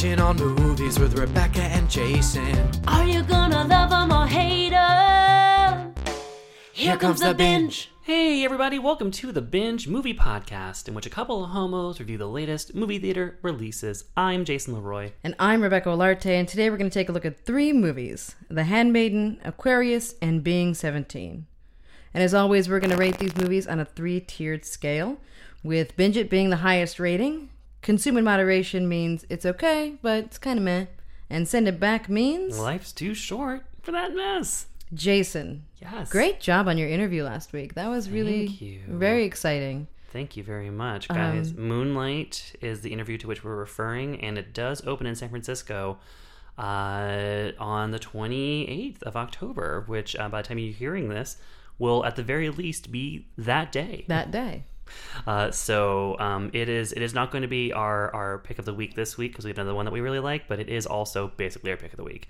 [0.00, 2.70] Binging on movies with Rebecca and Jason.
[2.88, 5.92] Are you gonna love 'em or hate 'em?
[6.72, 7.90] Here comes the binge.
[8.00, 12.16] Hey, everybody, welcome to the Binge Movie Podcast, in which a couple of homos review
[12.16, 14.04] the latest movie theater releases.
[14.16, 15.10] I'm Jason Leroy.
[15.22, 18.36] And I'm Rebecca Olarte, and today we're going to take a look at three movies
[18.48, 21.44] The Handmaiden, Aquarius, and Being 17.
[22.14, 25.18] And as always, we're going to rate these movies on a three tiered scale,
[25.62, 27.49] with Binge It being the highest rating.
[27.82, 30.86] Consume in moderation means it's okay, but it's kind of meh.
[31.28, 34.66] And send it back means Life's too short for that mess.
[34.92, 35.64] Jason.
[35.80, 36.10] Yes.
[36.10, 37.74] Great job on your interview last week.
[37.74, 38.80] That was really Thank you.
[38.88, 39.86] very exciting.
[40.12, 41.54] Thank you very much, Um, guys.
[41.54, 45.98] Moonlight is the interview to which we're referring, and it does open in San Francisco
[46.58, 51.36] uh, on the 28th of October, which uh, by the time you're hearing this,
[51.78, 54.04] will at the very least be that day.
[54.08, 54.64] That day.
[55.26, 58.64] Uh, so um, it is it is not going to be our, our pick of
[58.64, 60.68] the week this week because we have another one that we really like, but it
[60.68, 62.28] is also basically our pick of the week.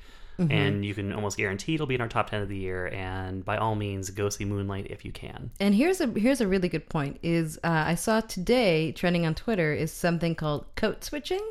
[0.48, 2.86] And you can almost guarantee it'll be in our top ten of the year.
[2.86, 5.50] And by all means, go see Moonlight if you can.
[5.60, 7.18] And here's a here's a really good point.
[7.22, 11.46] Is uh, I saw today trending on Twitter is something called code switching.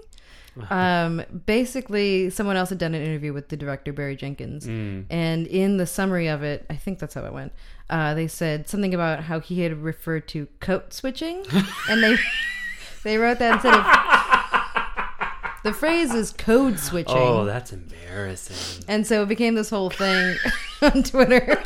[0.72, 5.78] Um, basically, someone else had done an interview with the director Barry Jenkins, and in
[5.78, 7.52] the summary of it, I think that's how it went.
[7.90, 11.44] Uh, they said something about how he had referred to coat switching,
[11.90, 12.18] and they
[13.04, 13.84] they wrote that instead of
[15.64, 17.18] the phrase is code switching.
[17.18, 18.86] Oh, that's embarrassing.
[18.88, 20.38] And so it became this whole thing
[20.82, 21.62] on Twitter.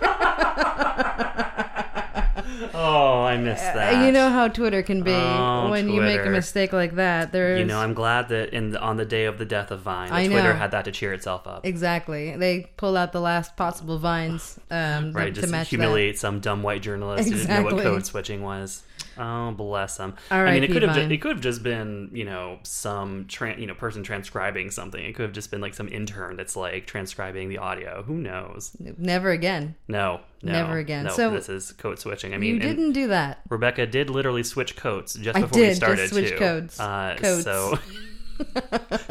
[2.73, 3.95] Oh, I missed that.
[3.95, 7.31] Uh, You know how Twitter can be Oh, when you make a mistake like that.
[7.31, 9.81] There's You know, I'm glad that in the, on the day of the death of
[9.81, 10.59] Vine, that I Twitter know.
[10.59, 11.65] had that to cheer itself up.
[11.65, 16.39] exactly they pull out the last possible vines um, right, to, just to humiliate some
[16.39, 18.83] dumb white journalist who didn't know what code switching was.
[19.17, 20.15] Oh, bless them.
[20.31, 21.09] All I mean, it could have Vine.
[21.09, 25.03] ju- it could have just been you know some tran- you know person transcribing something.
[25.03, 28.03] It could have just been like some intern that's like transcribing the audio.
[28.03, 28.75] Who knows?
[28.97, 29.75] Never again.
[29.87, 31.05] No, no Never again.
[31.05, 32.33] No, So- this is code switching.
[32.33, 33.41] I mean, you didn't do that.
[33.49, 36.37] Rebecca did literally switch codes just I before we did, just switch too.
[36.37, 36.79] codes.
[36.79, 37.43] Uh, Codes.
[37.43, 37.77] So,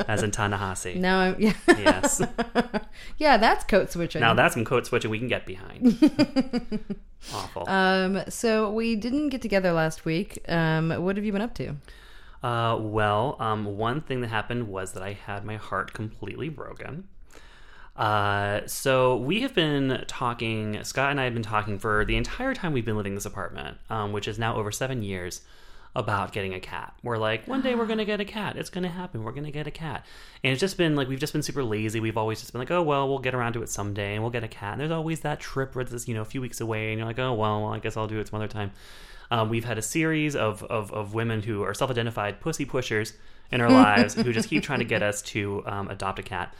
[0.08, 0.96] as in Ta-Nehisi.
[1.02, 1.54] Now I'm yeah.
[1.68, 2.22] Yes.
[3.18, 4.20] yeah, that's code switching.
[4.20, 5.98] Now that's some code switching we can get behind.
[7.34, 7.68] Awful.
[7.68, 10.38] um, so we didn't get together last week.
[10.48, 11.76] Um, what have you been up to?
[12.42, 17.08] Uh, well, um, one thing that happened was that I had my heart completely broken.
[17.96, 22.54] Uh, so we have been talking, Scott and I have been talking for the entire
[22.54, 25.42] time we've been living in this apartment, um, which is now over seven years,
[25.94, 26.94] about getting a cat.
[27.02, 28.56] We're like, one day we're gonna get a cat.
[28.56, 29.24] It's gonna happen.
[29.24, 30.06] We're gonna get a cat.
[30.42, 32.00] And it's just been like we've just been super lazy.
[32.00, 34.30] We've always just been like, oh well, we'll get around to it someday, and we'll
[34.30, 34.72] get a cat.
[34.72, 37.06] And there's always that trip where it's you know a few weeks away, and you're
[37.06, 38.72] like, oh well, I guess I'll do it some other time.
[39.30, 43.14] Um, we've had a series of, of, of women who are self-identified pussy pushers
[43.50, 46.54] in our lives who just keep trying to get us to um, adopt a cat.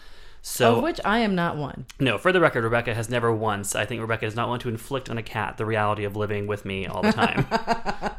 [0.44, 1.86] So of which I am not one.
[2.00, 3.76] no, for the record, Rebecca has never once.
[3.76, 6.48] I think Rebecca does not want to inflict on a cat the reality of living
[6.48, 7.46] with me all the time.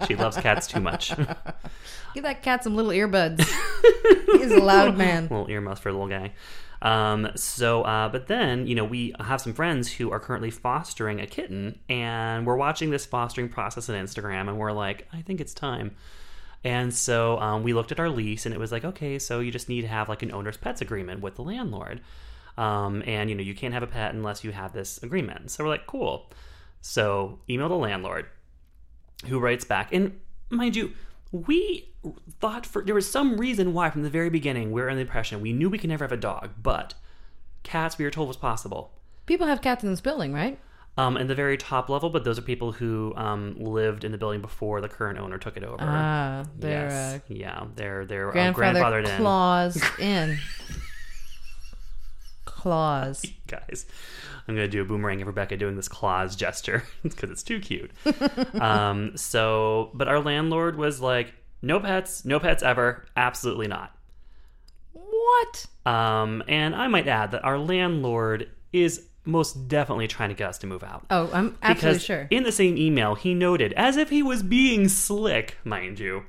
[0.08, 1.14] she loves cats too much.
[2.14, 3.40] Give that cat some little earbuds.
[4.40, 5.24] He's a loud man.
[5.24, 6.32] little earmuffs for the little guy.
[6.82, 11.20] Um, so, uh, but then, you know, we have some friends who are currently fostering
[11.20, 15.42] a kitten, and we're watching this fostering process on Instagram, and we're like, I think
[15.42, 15.96] it's time.
[16.64, 19.52] And so um, we looked at our lease, and it was like, okay, so you
[19.52, 22.02] just need to have like an owner's pets agreement with the landlord.
[22.58, 25.52] Um, and, you know, you can't have a pet unless you have this agreement.
[25.52, 26.30] So we're like, cool.
[26.82, 28.28] So email the landlord
[29.26, 29.94] who writes back.
[29.94, 30.20] And
[30.50, 30.94] mind you,
[31.32, 31.90] we
[32.40, 35.02] thought for there was some reason why from the very beginning we were in the
[35.02, 36.94] impression we knew we could never have a dog, but
[37.64, 38.92] cats we were told was possible.
[39.26, 40.60] People have cats in this building, right?
[40.96, 44.18] Um, in the very top level, but those are people who um, lived in the
[44.20, 45.78] building before the current owner took it over.
[45.80, 49.18] Ah, they're yes, uh, yeah, they're they're uh, grandfather grandfathered in.
[49.18, 50.38] claws in.
[52.46, 53.26] Claws.
[53.48, 53.86] guys.
[54.48, 57.92] I'm gonna do a boomerang of Rebecca doing this claws gesture because it's too cute.
[58.60, 63.96] um, so, but our landlord was like, "No pets, no pets ever, absolutely not."
[64.92, 65.66] What?
[65.86, 70.58] Um, and I might add that our landlord is most definitely trying to get us
[70.60, 71.06] to move out.
[71.10, 72.28] Oh, I'm absolutely because sure.
[72.30, 76.24] in the same email, he noted, as if he was being slick, mind you,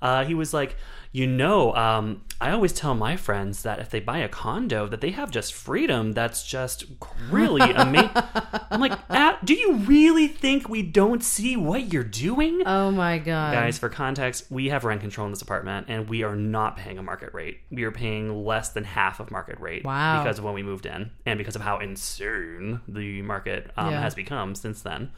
[0.00, 0.76] uh, he was like,
[1.12, 5.00] you know, um, I always tell my friends that if they buy a condo, that
[5.00, 6.12] they have just freedom.
[6.12, 6.84] That's just
[7.30, 8.10] really amazing.
[8.70, 12.62] I'm like, "Ah, do you really think we don't see what you're doing?
[12.66, 13.52] oh my god.
[13.54, 16.98] Guys, for context, we have rent control in this apartment, and we are not paying
[16.98, 17.60] a market rate.
[17.70, 20.22] We are paying less than half of market rate Wow.
[20.24, 24.00] because of when we moved in, and because of how insane the market um, Yeah.
[24.00, 25.10] has become since then.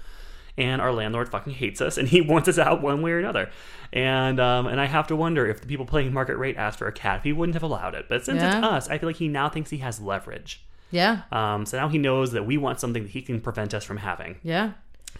[0.56, 3.50] And our landlord fucking hates us, and he wants us out one way or another.
[3.92, 6.86] And um, and I have to wonder if the people playing market rate asked for
[6.88, 8.06] a cat, if he wouldn't have allowed it.
[8.08, 8.58] But since Yeah.
[8.58, 10.64] it's us, I feel like he now thinks he has leverage.
[10.90, 11.22] Yeah.
[11.32, 13.96] Um, so now he knows that we want something that he can prevent us from
[13.98, 14.36] having.
[14.42, 14.72] Yeah.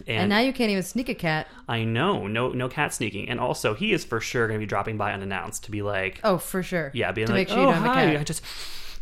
[0.07, 1.47] And, And now you can't even sneak a cat.
[1.69, 3.29] I know, no, no cat sneaking.
[3.29, 6.19] And also, he is for sure going to be dropping by unannounced to be like,
[6.23, 6.91] Oh, for sure.
[6.93, 8.19] yeah, being to like, make sure you oh don't have a hi, cat.
[8.19, 8.41] I just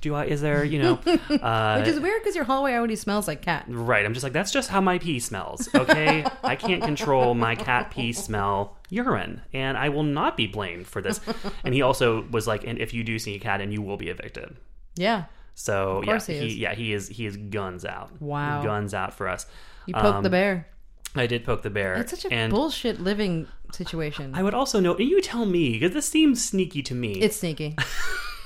[0.04, 1.00] do I is there you know,
[1.42, 3.66] uh, Which is weird because your hallway already smells like cat.
[3.68, 4.06] right?
[4.06, 5.68] I'm just like that's just how my pee smells.
[5.74, 10.86] Okay, I can't control my cat pee smell urine, and I will not be blamed
[10.88, 11.20] for this.
[11.64, 13.98] And he also was like, and if you do see a cat, and you will
[13.98, 14.58] be evicted.
[14.96, 15.24] Yeah.
[15.56, 16.58] So Of yeah, he is.
[16.58, 18.10] yeah, he is he is guns out.
[18.22, 18.62] Wow.
[18.64, 19.46] guns out for us.
[19.86, 20.68] You poked the Um, bear.
[21.16, 21.94] I did poke the bear.
[21.96, 24.34] It's such a and bullshit living situation.
[24.36, 27.14] I would also note, and you tell me because this seems sneaky to me.
[27.22, 27.76] it's sneaky.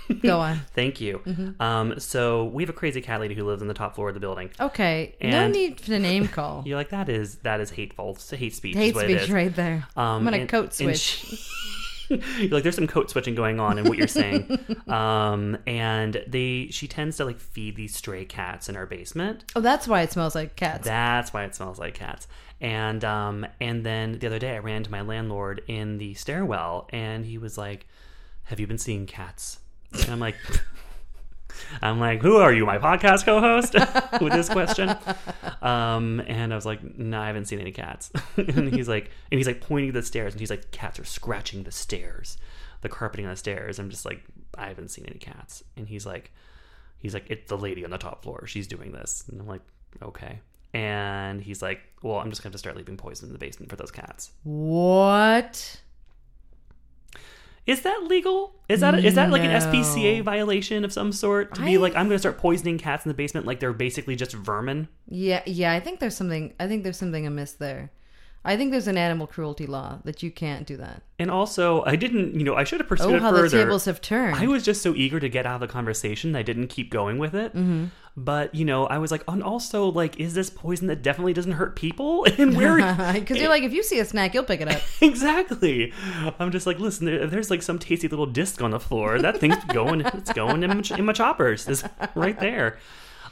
[0.22, 0.62] Go on.
[0.74, 1.22] Thank you.
[1.26, 1.62] Mm-hmm.
[1.62, 4.14] Um, so we have a crazy cat lady who lives on the top floor of
[4.14, 4.50] the building.
[4.60, 5.16] Okay.
[5.22, 6.64] no need for the name call.
[6.66, 8.12] You're like that is that is hateful.
[8.12, 8.76] It's hate speech.
[8.76, 9.88] Hate speech right there.
[9.96, 11.00] I'm gonna and- code switch.
[11.00, 11.38] she-
[12.10, 12.20] you're
[12.52, 14.60] like there's some code switching going on in what you're saying.
[14.88, 19.44] um, and they she tends to like feed these stray cats in our basement.
[19.56, 20.86] oh, that's why it smells like cats.
[20.86, 22.28] That's why it smells like cats.
[22.62, 26.88] And um, and then the other day I ran to my landlord in the stairwell,
[26.92, 27.88] and he was like,
[28.44, 29.60] "Have you been seeing cats?"
[29.94, 30.36] And I'm like.
[31.82, 33.74] I'm like, who are you, my podcast co-host,
[34.22, 34.96] with this question?
[35.62, 38.12] Um, and I was like, no, I haven't seen any cats.
[38.38, 41.04] and he's like, and he's like pointing to the stairs, and he's like, cats are
[41.04, 42.38] scratching the stairs,
[42.82, 43.80] the carpeting on the stairs.
[43.80, 44.24] I'm just like,
[44.58, 45.64] I haven't seen any cats.
[45.76, 46.32] And he's like,
[47.00, 48.48] he's like, it's the lady on the top floor.
[48.48, 49.24] She's doing this.
[49.30, 49.62] And I'm like,
[50.02, 50.40] okay.
[50.74, 53.76] And he's like, well, I'm just going to start leaving poison in the basement for
[53.76, 54.32] those cats.
[54.44, 55.82] what?
[57.68, 58.56] Is that legal?
[58.70, 59.60] Is that is that like an No.
[59.60, 61.54] SPCA violation of some sort?
[61.56, 63.74] To be I- like, I'm going to start poisoning cats in the basement like they're
[63.74, 64.88] basically just vermin.
[65.08, 65.74] Yeah, yeah.
[65.74, 66.54] I think there's something.
[66.60, 67.92] I think there's something amiss there.
[68.46, 71.02] I think there's an animal cruelty law that you can't do that.
[71.20, 73.50] And also, I didn't, you know, I should have pursued Oh, it how further.
[73.50, 74.36] the tables have turned.
[74.38, 77.18] I was just so eager to get out of the conversation, I didn't keep going
[77.18, 77.54] with it.
[77.54, 77.86] Mm-hmm.
[78.16, 81.52] But you know, I was like, and also, like, is this poison that definitely doesn't
[81.52, 82.26] hurt people?
[82.38, 82.78] And where
[83.14, 84.82] Because you're like, if you see a snack, you'll pick it up.
[85.02, 85.92] exactly?
[86.40, 89.20] I'm just like, listen, there, there's like some tasty little disc on the floor.
[89.20, 91.68] That thing's going, it's going in my, in my choppers.
[91.68, 91.84] It's
[92.16, 92.78] right there.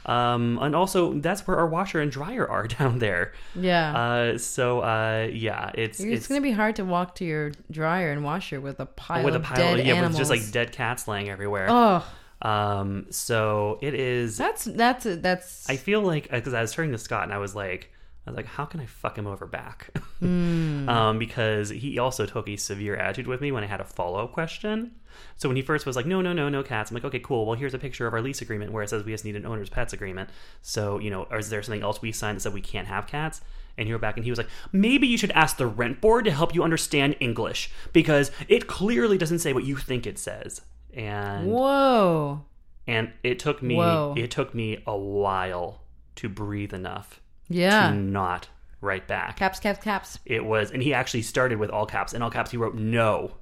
[0.06, 3.32] Um, and also, that's where our washer and dryer are down there.
[3.54, 3.96] Yeah.
[3.96, 8.12] Uh, so uh, yeah, it's it's, it's gonna be hard to walk to your dryer
[8.12, 10.12] and washer with a pile with a of pile, dead yeah, animals.
[10.12, 11.66] with just like dead cats laying everywhere.
[11.68, 12.06] oh,
[12.40, 14.36] Um, so it is.
[14.38, 15.68] that's that's that's.
[15.68, 17.90] I feel like because I was turning to Scott and I was like,
[18.26, 19.90] I was like, how can I fuck him over back?
[20.18, 20.88] Hmm.
[20.88, 24.24] um, because he also took a severe attitude with me when I had a follow
[24.24, 24.92] up question.
[25.36, 27.44] So when he first was like, no, no, no, no cats, I'm like, okay, cool.
[27.44, 29.44] Well, here's a picture of our lease agreement where it says we just need an
[29.44, 30.30] owner's pets agreement.
[30.62, 33.06] So you know, or is there something else we signed that said we can't have
[33.06, 33.42] cats?
[33.76, 36.24] And you were back, and he was like, maybe you should ask the rent board
[36.24, 40.62] to help you understand English because it clearly doesn't say what you think it says.
[40.94, 42.46] And Whoa.
[42.86, 44.14] and it took me Whoa.
[44.16, 45.82] it took me a while
[46.14, 47.90] to breathe enough Yeah.
[47.90, 48.48] to not
[48.80, 49.36] write back.
[49.36, 50.18] Caps, caps, caps.
[50.24, 52.12] It was, and he actually started with all caps.
[52.12, 53.32] In all caps, he wrote no,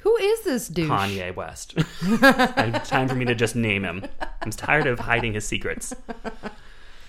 [0.00, 0.90] Who is this dude?
[0.90, 1.76] Kanye West.
[2.88, 4.04] time for me to just name him.
[4.42, 5.94] I'm tired of hiding his secrets.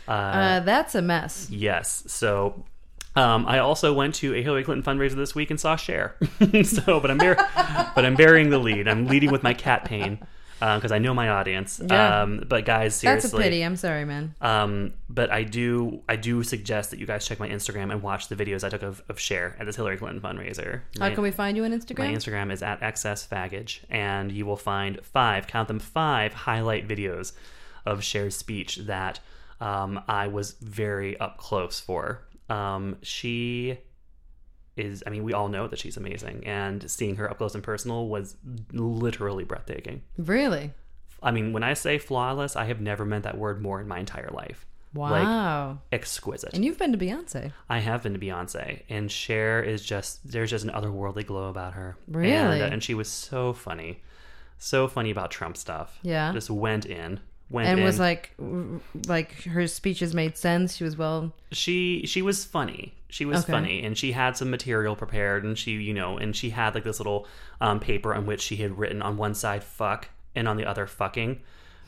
[0.08, 1.50] Uh, that's a mess.
[1.50, 2.04] Yes.
[2.08, 2.66] So
[3.16, 6.16] um, I also went to a Hillary Clinton fundraiser this week and saw Cher.
[6.64, 8.88] so, but I'm but I'm burying the lead.
[8.88, 10.20] I'm leading with my cat pain
[10.60, 11.82] because I know my audience.
[11.86, 12.22] Yeah.
[12.22, 13.62] Um, but guys, seriously, That's a pity.
[13.64, 14.36] I'm sorry, man.
[14.42, 18.28] Um, but I do I do suggest that you guys check my Instagram and watch
[18.28, 20.82] the videos I took of, of Cher at this Hillary Clinton fundraiser.
[21.00, 22.00] How can we find you on Instagram?
[22.00, 22.26] my Instagram?
[22.26, 27.34] Instagram is at xsfaggage, and you will find five, count them, five highlight videos
[27.86, 29.20] of Cher's speech that
[29.62, 32.22] um, I was very up close for.
[32.50, 33.80] Um, she
[34.78, 37.64] is, I mean, we all know that she's amazing, and seeing her up close and
[37.64, 38.36] personal was
[38.72, 40.02] literally breathtaking.
[40.18, 40.72] Really?
[41.24, 44.00] I mean, when I say flawless, I have never meant that word more in my
[44.00, 44.66] entire life.
[44.94, 45.70] Wow.
[45.70, 46.54] Like, exquisite.
[46.54, 47.52] and you've been to Beyonce.
[47.70, 51.74] I have been to Beyonce, and Cher is just there's just an otherworldly glow about
[51.74, 51.98] her.
[52.08, 52.32] Really?
[52.62, 54.02] and, uh, and she was so funny,
[54.58, 56.00] so funny about Trump stuff.
[56.02, 56.32] Yeah.
[56.32, 57.86] just went in, went And in.
[57.86, 58.34] was like,
[59.08, 60.78] like her speeches made sense.
[60.78, 61.34] She was well.
[61.52, 62.94] she she was funny.
[63.16, 63.54] She was Okay.
[63.54, 66.84] funny, and she had some material prepared, and she you know, and she had like
[66.84, 67.26] this little
[67.62, 70.86] um, paper on which she had written on one side "fuck" and on the other
[70.86, 71.40] "fucking,"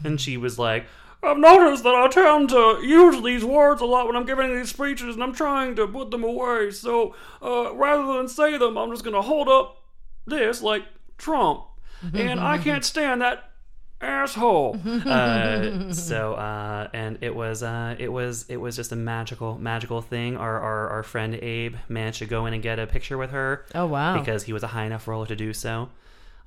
[0.05, 0.85] and she was like.
[1.21, 4.69] I've noticed that I tend to use these words a lot when I'm giving these
[4.69, 6.71] speeches, and I'm trying to put them away.
[6.71, 9.83] So uh, rather than say them, I'm just going to hold up
[10.25, 10.85] this like
[11.17, 11.65] Trump,
[12.13, 13.51] and I can't stand that
[14.01, 14.79] asshole.
[15.05, 20.01] uh, so uh, and it was uh, it was it was just a magical magical
[20.01, 20.37] thing.
[20.37, 23.65] Our, our our friend Abe managed to go in and get a picture with her.
[23.75, 24.17] Oh, wow.
[24.17, 25.89] Because he was a high enough roller to do so.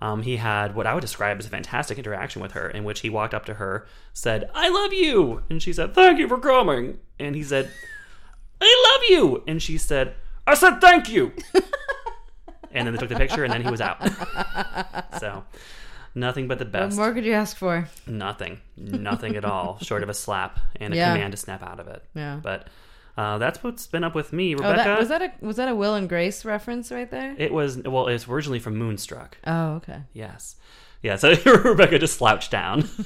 [0.03, 3.01] Um, he had what I would describe as a fantastic interaction with her, in which
[3.01, 6.39] he walked up to her, said, "I love you," and she said, "Thank you for
[6.39, 7.71] coming," and he said,
[8.61, 10.15] "I love you," and she said,
[10.47, 11.33] "I said thank you."
[12.73, 13.99] and then they took the picture, and then he was out.
[15.21, 15.45] so,
[16.15, 16.97] nothing but the best.
[16.97, 17.89] What more could you ask for?
[18.07, 21.13] Nothing, nothing at all, short of a slap and a Yeah.
[21.15, 22.05] command to snap out of it.
[22.15, 22.41] Yeah.
[22.43, 22.69] But
[23.17, 24.85] uh, that's what's been up with me, Oh, Rebecca.
[24.85, 27.35] that was that a was that a Will and Grace reference right there?
[27.39, 29.37] it was well, it's originally from Moonstruck.
[29.47, 30.03] oh, okay.
[30.13, 30.57] Yes.
[31.03, 32.89] Yeah, so Rebecca just slouched down.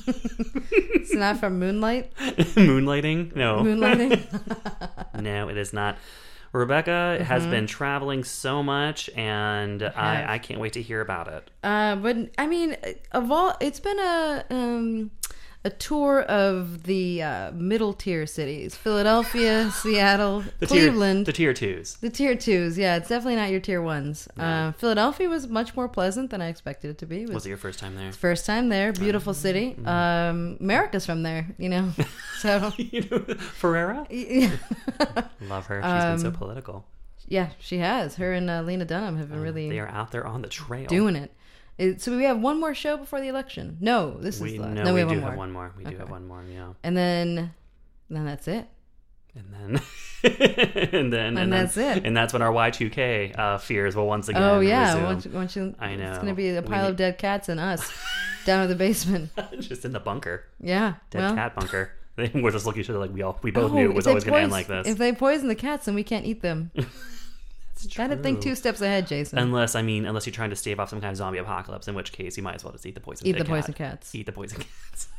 [1.04, 2.14] It's not from Moonlight.
[2.16, 3.36] Moonlighting?
[3.36, 3.58] No.
[3.58, 5.20] Moonlighting.
[5.20, 5.98] no, it is not.
[6.54, 9.82] Rebecca has been traveling so much, and.
[9.82, 11.50] I, I can't wait to hear about it.
[11.62, 12.76] uh, but I mean,
[13.12, 15.10] of all, it's been a um,
[15.66, 21.24] a tour of the uh, middle tier cities: Philadelphia, Seattle, The Cleveland.
[21.26, 21.94] Tier, the tier twos.
[21.96, 24.28] The tier twos, yeah, it's definitely not your tier ones.
[24.38, 27.22] Uh, Philadelphia was much more pleasant than I expected it to be.
[27.22, 28.12] It was Was it your first time there?
[28.12, 29.76] first time there, beautiful city.
[29.86, 31.92] Um, America's from there, you know.
[32.40, 33.20] So you know,
[33.58, 34.06] Ferrera?
[34.10, 34.50] yeah,
[35.48, 35.80] Love her.
[35.82, 36.84] She's been so Um, political.
[37.26, 38.16] yeah, she has.
[38.16, 40.86] Her and uh, Lena Dunham have been really They are out there on the trail.
[40.86, 41.32] doing it.
[41.78, 43.78] It- So we have one more show before the election.
[43.80, 45.30] No, this we is the, no, no, we, have do one more.
[45.30, 45.72] have one more.
[45.76, 46.72] We do have one more, yeah.
[46.82, 47.52] and then
[48.10, 48.68] then that's it.
[49.36, 49.82] And then,
[50.92, 52.06] and then, and, that's then, it.
[52.06, 54.42] And that's when our Y2K uh, fears will once again.
[54.42, 56.10] oh yeah, once, once you, I know.
[56.10, 57.92] It's gonna be a We pile of dead cats and us
[58.46, 59.30] down in the basement.
[59.58, 61.90] just in the bunker, Yeah, dead well, cat bunker.
[62.16, 64.06] We're just looking at each other like we all we both oh, knew it was
[64.06, 64.86] always going to end like this.
[64.86, 66.70] If they poison the cats, then we can't eat them.
[67.76, 69.38] It's Gotta think two steps ahead, Jason.
[69.38, 71.94] Unless I mean, unless you're trying to stave off some kind of zombie apocalypse, in
[71.94, 73.26] which case you might as well just eat the poison.
[73.26, 74.14] Eat the poison cats.
[74.14, 75.08] Eat the poison cats.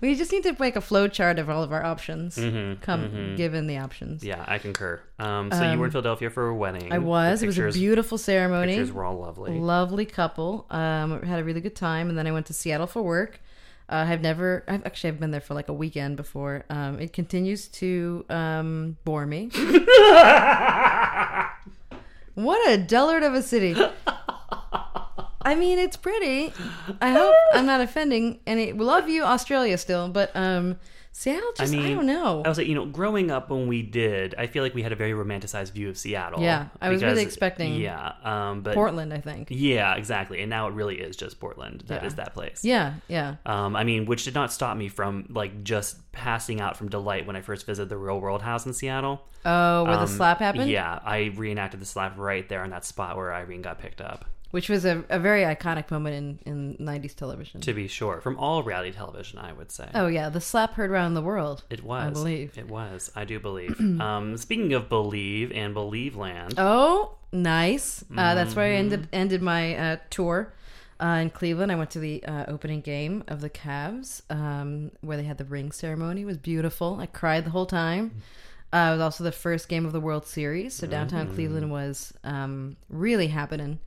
[0.00, 2.36] We just need to make a flow chart of all of our options.
[2.36, 3.36] Mhm, Come mhm.
[3.36, 4.24] given the options.
[4.24, 5.00] Yeah, I concur.
[5.20, 6.92] Um, so you were in Philadelphia for a wedding.
[6.92, 7.38] I was.
[7.38, 8.72] The It was a beautiful ceremony.
[8.74, 9.52] Pictures were all lovely.
[9.52, 10.66] Lovely couple.
[10.70, 13.40] Um, had a really good time, and then I went to Seattle for work.
[13.88, 14.64] Uh, I've never.
[14.66, 16.64] I've actually I've been there for like a weekend before.
[16.68, 19.50] Um, it continues to um, bore me.
[22.34, 23.76] what a dullard of a city.
[25.44, 26.52] I mean, it's pretty.
[27.00, 28.72] I hope I'm not offending any.
[28.72, 30.78] We love you, Australia, still, but um,
[31.14, 31.50] Seattle.
[31.56, 32.42] Just I, mean, I don't know.
[32.44, 34.92] I was like, you know, growing up when we did, I feel like we had
[34.92, 36.40] a very romanticized view of Seattle.
[36.42, 39.48] Yeah, I was really expecting Yeah, um, but Portland, I think.
[39.50, 40.40] Yeah, exactly.
[40.40, 41.84] And now it really is just Portland.
[41.88, 42.16] That is Yeah.
[42.24, 42.64] that place.
[42.64, 43.36] Yeah, yeah.
[43.44, 47.26] Um, I mean, which did not stop me from like just passing out from delight
[47.26, 49.22] when I first visited the Real World House in Seattle.
[49.44, 50.70] Oh, where the Um, slap happened.
[50.70, 54.24] Yeah, I reenacted the slap right there in that spot where Irene got picked up.
[54.52, 57.60] Which was a, a very iconic moment in, in 90s television.
[57.62, 59.88] To be sure, from all reality television, I would say.
[59.94, 61.64] Oh, yeah, the slap heard around the world.
[61.68, 62.06] It was.
[62.06, 62.56] I believe.
[62.56, 63.10] It was.
[63.16, 63.78] I do believe.
[64.00, 66.54] um, speaking of believe and believe land.
[66.58, 68.04] Oh, nice.
[68.16, 69.08] Uh, that's where I ended, Mm-hmm.
[69.14, 70.52] ended my uh, tour
[71.00, 71.72] uh, in Cleveland.
[71.72, 75.44] I went to the uh, opening game of the Cavs um, where they had the
[75.46, 76.22] ring ceremony.
[76.22, 76.98] It was beautiful.
[77.00, 78.12] I cried the whole time.
[78.72, 80.74] Uh, it was also the first game of the World Series.
[80.74, 81.34] So downtown Mm-hmm.
[81.34, 83.78] Cleveland was um, really happening.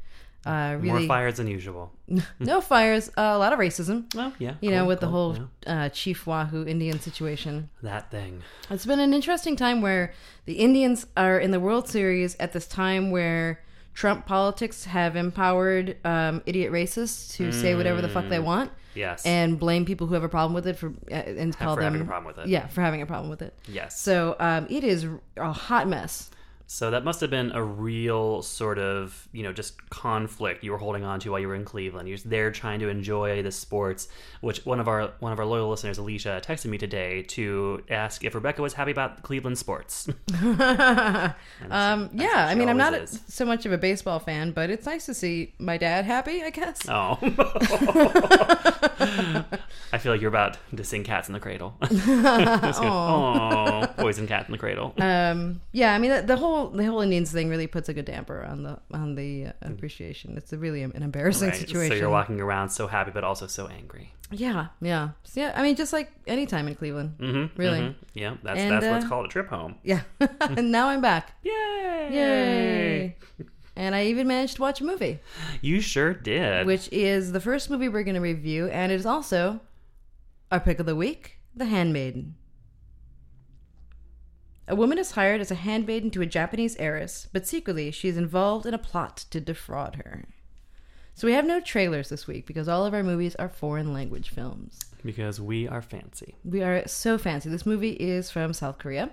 [0.45, 1.91] Uh, More fires than usual.
[2.39, 3.09] no fires.
[3.09, 4.13] Uh, a lot of racism.
[4.13, 4.55] Well, yeah.
[4.61, 5.85] You know, cool, with the whole yeah.
[5.85, 7.69] uh, Chief Wahoo Indian situation.
[7.81, 8.43] that thing.
[8.69, 10.13] It's been an interesting time where
[10.45, 13.61] the Indians are in the World Series at this time where
[13.95, 19.25] Trump politics have empowered um, idiot racists to say whatever the fuck they want Yes.
[19.25, 21.93] and blame people who have a problem with it for uh, and call for them
[21.93, 22.49] having a problem with it.
[22.49, 23.53] Yeah, for having a problem with it.
[23.67, 23.99] yes.
[23.99, 26.29] So um, it is a hot mess.
[26.67, 30.77] So that must have been a real sort of, you know, just conflict you were
[30.79, 32.09] holding on to while you were in Cleveland.
[32.09, 34.07] You're there trying to enjoy the sports,
[34.41, 38.23] which one of our one of our loyal listeners, Alicia, texted me today to ask
[38.23, 40.07] if Rebecca was happy about Cleveland sports.
[41.71, 43.19] Um, yeah, I mean, I'm not is.
[43.27, 46.43] so much of a baseball fan, but it's nice to see my dad happy.
[46.43, 46.81] I guess.
[46.87, 47.17] Oh.
[49.93, 51.75] I feel like you're about to sing Cats in the Cradle.
[51.81, 54.93] oh, poison cat in the cradle.
[54.99, 58.05] um yeah i mean the, the whole the whole indians thing really puts a good
[58.05, 60.37] damper on the on the uh, appreciation.
[60.37, 63.47] It's a really an embarrassing Right, situation So you're walking around so happy but also
[63.47, 64.13] so angry.
[64.31, 65.09] yeah yeah.
[65.23, 67.09] So, yeah i mean just like any time in cleveland.
[67.19, 67.95] Mm-hmm, Really?
[68.13, 69.75] Yeah, that's And, that's what's uh, called a trip home.
[69.83, 70.01] yeah.
[70.57, 71.33] And now i'm back.
[71.43, 72.09] Yay!
[72.19, 73.15] yay!
[73.75, 75.19] And i even managed to watch a movie.
[75.61, 76.65] You sure did.
[76.65, 79.59] which is the first movie we're going to review and it is also
[80.51, 82.35] our pick of the week the handmaiden
[84.67, 88.17] a woman is hired as a handmaiden to a Japanese heiress, but secretly she is
[88.17, 90.25] involved in a plot to defraud her.
[91.13, 94.29] So we have no trailers this week because all of our movies are foreign language
[94.29, 94.79] films.
[95.05, 96.35] Because we are fancy.
[96.43, 97.47] We are so fancy.
[97.49, 99.11] This movie is from South Korea.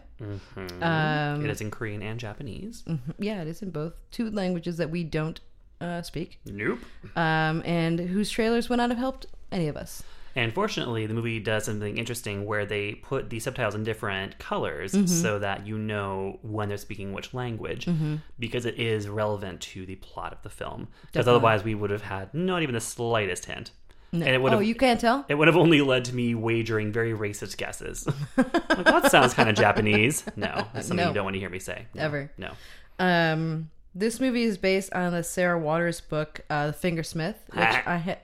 [0.80, 2.82] Um, it is in Korean and Japanese.
[3.18, 5.38] yeah, it is in both two languages that we don't
[5.80, 6.80] uh, speak, Nope.
[7.16, 10.02] um, and whose trailers would not have helped any of us.
[10.34, 14.92] And fortunately, the movie does something interesting where they put the subtitles in different colors
[14.92, 15.06] Mm-hmm.
[15.06, 18.16] so that you know when they're speaking which language Mm-hmm.
[18.38, 20.88] because it is relevant to the plot of the film.
[21.12, 23.72] Because otherwise, we would have had not even the slightest hint.
[24.14, 24.26] No.
[24.26, 25.24] And it would oh, have you can't tell?
[25.28, 28.06] it would have only led to me wagering very racist guesses.
[28.36, 28.52] like,
[28.84, 30.24] that sounds kind of Japanese.
[30.36, 31.08] No, that's something No.
[31.10, 31.86] you don't want to hear me say.
[31.94, 32.30] No, Ever.
[32.36, 32.50] No.
[32.98, 37.82] Um, this movie is based on the Sarah Waters book, uh, The Fingersmith, which Ah.
[37.86, 38.18] I ha-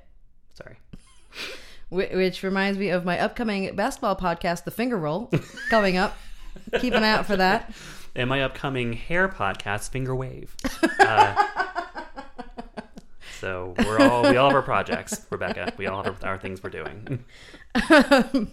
[0.53, 0.77] Sorry.
[1.91, 5.31] Wh- which reminds me of my upcoming basketball podcast, The Finger Roll,
[5.71, 6.17] coming up.
[6.81, 7.73] Keep an eye out for that.
[8.15, 10.55] And my upcoming hair podcast, Finger Wave.
[11.01, 11.45] Uh,
[13.41, 15.73] so we're all we all have our projects, Rebecca.
[15.77, 17.25] We all have our, our things we're doing.
[17.75, 18.49] Can't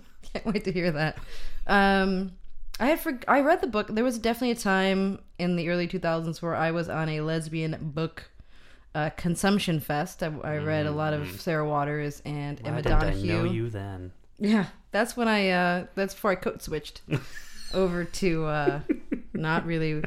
[0.45, 1.17] wait to hear that.
[1.65, 2.33] Um,
[2.79, 3.87] I had for- I read the book.
[3.89, 7.77] There was definitely a time in the early 2000s where I was on a lesbian
[7.81, 8.29] book
[8.95, 10.23] uh, consumption fest.
[10.23, 13.33] I, I read a lot of Sarah Waters and Why Emma didn't Donoghue.
[13.33, 14.11] I know you then?
[14.39, 15.49] Yeah, that's when I.
[15.49, 17.01] Uh, that's before I code switched
[17.73, 18.79] over to uh,
[19.33, 20.03] not really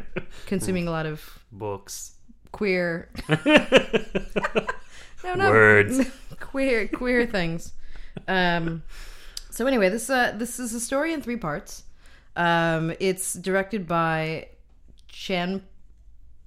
[0.46, 2.14] consuming a lot of Books.
[2.50, 3.10] queer.
[3.28, 3.38] no,
[5.34, 6.00] no, Words.
[6.40, 7.72] queer, queer things.
[8.26, 8.82] Um.
[9.50, 11.84] So anyway, this uh, this is a story in three parts.
[12.36, 14.48] Um, it's directed by
[15.08, 15.62] Chan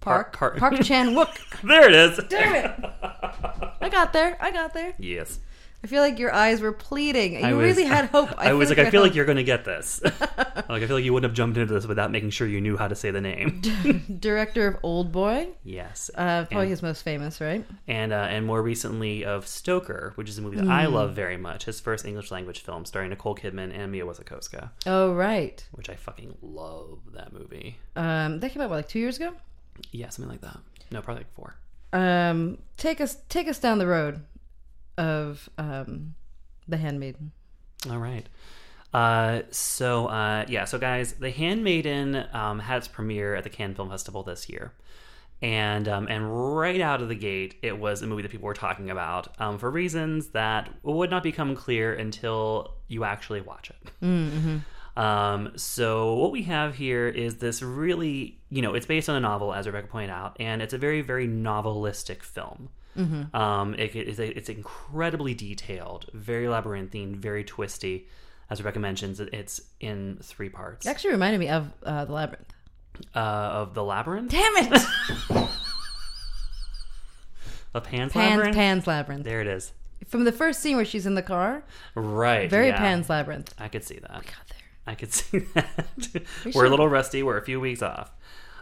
[0.02, 1.62] Park Park- Park, Chan Wook.
[1.62, 2.20] There it is.
[2.28, 2.72] Damn it!
[3.82, 4.38] I got there.
[4.42, 4.94] I got there.
[5.00, 5.40] Yes.
[5.84, 7.34] I feel like your eyes were pleading.
[7.34, 8.30] You I was- really had hope.
[8.38, 10.00] I, was like, I feel like you're going to get this.
[10.04, 12.78] like, I feel like you wouldn't have jumped into this without making sure you knew
[12.78, 13.62] how to say the name.
[14.20, 15.48] director of Old Boy.
[15.64, 16.12] Yes.
[16.14, 17.66] Uh, probably his most famous, right?
[17.88, 20.72] and uh, and more recently of Stoker, which is a movie that Hmm.
[20.72, 21.66] I love very much.
[21.66, 25.66] His first English language film, starring Nicole Kidman and Mia Wasikowska, Oh, right.
[25.72, 27.78] which I fucking love that movie.
[27.96, 29.34] Um, that came out what, like two years ago.
[29.92, 30.58] Yeah, something like that.
[30.92, 31.56] No, probably like four.
[31.94, 34.22] Um, take us take us down the road
[34.98, 36.16] of um,
[36.68, 37.32] the Handmaiden.
[37.90, 38.28] All right.
[38.94, 43.76] Uh, so uh, yeah, so guys, The Handmaiden um, had its premiere at the Cannes
[43.76, 44.74] Film Festival this year,
[45.42, 48.54] and um, and right out of the gate, it was a movie that people were
[48.54, 53.94] talking about um, for reasons that would not become clear until you actually watch it.
[54.98, 59.20] Um, so what we have here is this really, you know, it's based on a
[59.22, 62.70] novel, as Rebecca pointed out, and it's a very, very novelistic film.
[63.34, 68.08] Um, it, it's, it's incredibly detailed, very labyrinthine, very twisty.
[68.50, 72.54] As Rebecca mentions, it's in three parts It actually reminded me of uh, the Labyrinth.
[73.16, 74.82] uh, of the labyrinth Damn it!
[77.74, 78.56] of Pan's, Pan's labyrinth.
[78.56, 79.24] Pan's Labyrinth.
[79.24, 79.72] There it is.
[80.08, 81.64] From the first scene where she's in the car,
[81.96, 82.50] Right.
[82.50, 82.78] very yeah.
[82.78, 83.54] Pan's Labyrinth.
[83.58, 84.12] I could see that.
[84.24, 84.34] There.
[84.92, 85.88] I could see that.
[86.46, 87.24] We We're a little rusty.
[87.24, 88.12] We're a few weeks off.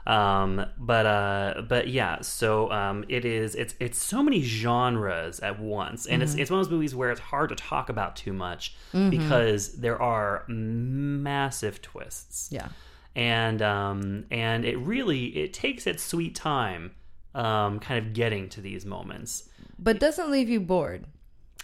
[0.08, 2.22] Um, but uh, but yeah.
[2.22, 3.54] So um, it is.
[3.56, 7.12] It's it's so many genres at once, and it's it's one of those movies where
[7.12, 12.50] it's hard to talk about too much because there are massive twists.
[12.52, 12.70] Yeah.
[13.15, 16.92] and um, and it really it takes its sweet time,
[17.36, 19.50] um, kind of getting to these moments.
[19.78, 21.06] But doesn't leave you bored.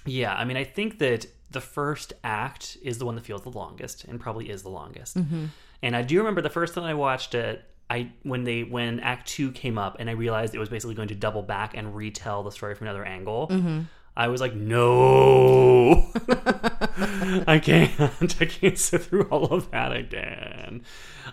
[0.06, 3.50] Yeah, I mean, I think that the first act is the one that feels the
[3.50, 5.18] longest, and probably is the longest.
[5.18, 5.46] Mm-hmm.
[5.82, 9.28] And I do remember the first time I watched it, I when they when Act
[9.28, 12.44] Two came up, and I realized it was basically going to double back and retell
[12.44, 13.48] the story from another angle.
[13.48, 13.82] Mm-hmm.
[14.18, 16.12] I was like, no,
[17.48, 17.92] I can't,
[18.42, 20.84] I can't sit through all of that again.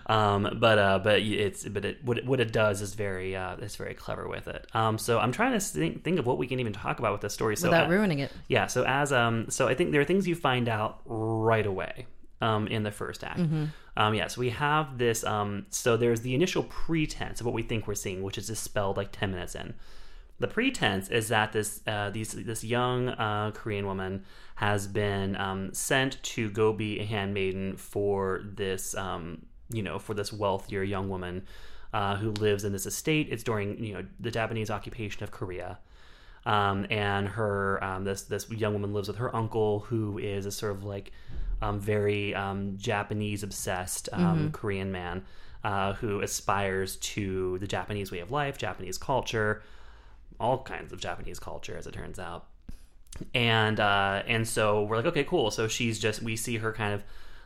[0.07, 3.55] Um, but uh, but it's but it what it, what it does is very uh,
[3.59, 4.67] it's very clever with it.
[4.73, 7.21] Um, so I'm trying to think, think of what we can even talk about with
[7.21, 7.55] this story.
[7.55, 8.31] So without uh, ruining it.
[8.47, 12.07] yeah, so as um so I think there are things you find out right away
[12.41, 13.39] um in the first act.
[13.95, 17.61] Um yeah, so we have this um so there's the initial pretense of what we
[17.61, 19.75] think we're seeing, which is dispelled like 10 minutes in.
[20.43, 24.25] The pretense is that this uh, these this young uh, Korean woman
[24.55, 30.13] has been um, sent to go be a handmaiden for this um, you know for
[30.13, 31.45] this wealthier young woman
[31.93, 33.29] uh, who lives in this estate.
[33.31, 35.79] It's during you know the Japanese occupation of Korea,
[36.45, 40.51] um, and her um, this this young woman lives with her uncle who is a
[40.51, 41.13] sort of like
[41.61, 45.23] um, very um, Japanese obsessed um, Korean man
[45.63, 49.63] uh, who aspires to the Japanese way of life, Japanese culture,
[50.39, 52.47] all kinds of Japanese culture, as it turns out.
[53.33, 55.51] And uh, and so we're like, okay, cool.
[55.51, 57.03] So she's just we see her kind of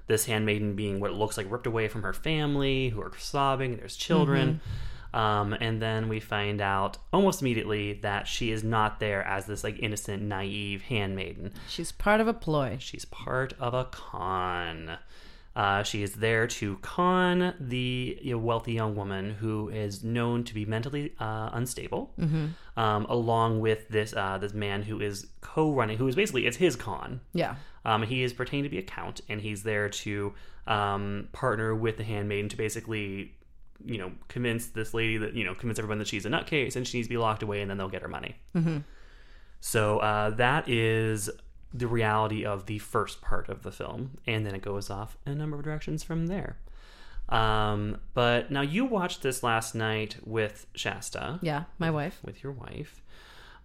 [0.08, 3.78] this handmaiden being what looks like ripped away from her family, who are sobbing.
[3.78, 4.62] There's children.
[5.14, 9.64] Um, and then we find out almost immediately that she is not there as this
[9.64, 11.54] like innocent, naive handmaiden.
[11.68, 12.78] She's part of a ploy.
[12.80, 14.98] She's part of a con.
[15.58, 20.44] Uh, she is there to con the you know, wealthy young woman who is known
[20.44, 22.14] to be mentally uh, unstable,
[22.78, 26.76] um, along with this uh, this man who is co-running, who is basically it's his
[26.76, 27.22] con.
[27.34, 27.56] Yeah.
[27.86, 30.34] Um, he is pretending to be a count, and he's there to
[30.68, 33.34] um, partner with the handmaiden to basically,
[33.84, 36.86] you know, convince this lady that you know, convince everyone that she's a nutcase and
[36.88, 38.36] she needs to be locked away, and then they'll get her money.
[39.60, 41.32] So uh, that is
[41.74, 45.34] the reality of the first part of the film, and then it goes off in
[45.34, 46.58] a number of directions from there.
[47.30, 51.66] Um, but now you watched this last night with Shasta, Yeah.
[51.78, 52.20] My wife.
[52.24, 53.02] with your wife.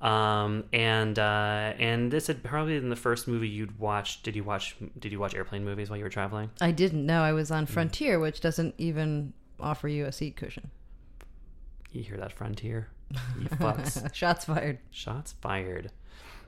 [0.00, 4.24] Um, and uh, and this had probably been the first movie you'd watched.
[4.24, 4.74] Did you watch?
[4.98, 6.50] Did you watch airplane movies while you were traveling?
[6.60, 10.72] I didn't know I was on Frontier, which doesn't even offer you a seat cushion.
[11.92, 12.88] You hear that, Frontier?
[13.38, 14.12] You fucks.
[14.12, 14.78] Shots fired.
[14.90, 15.92] Shots fired.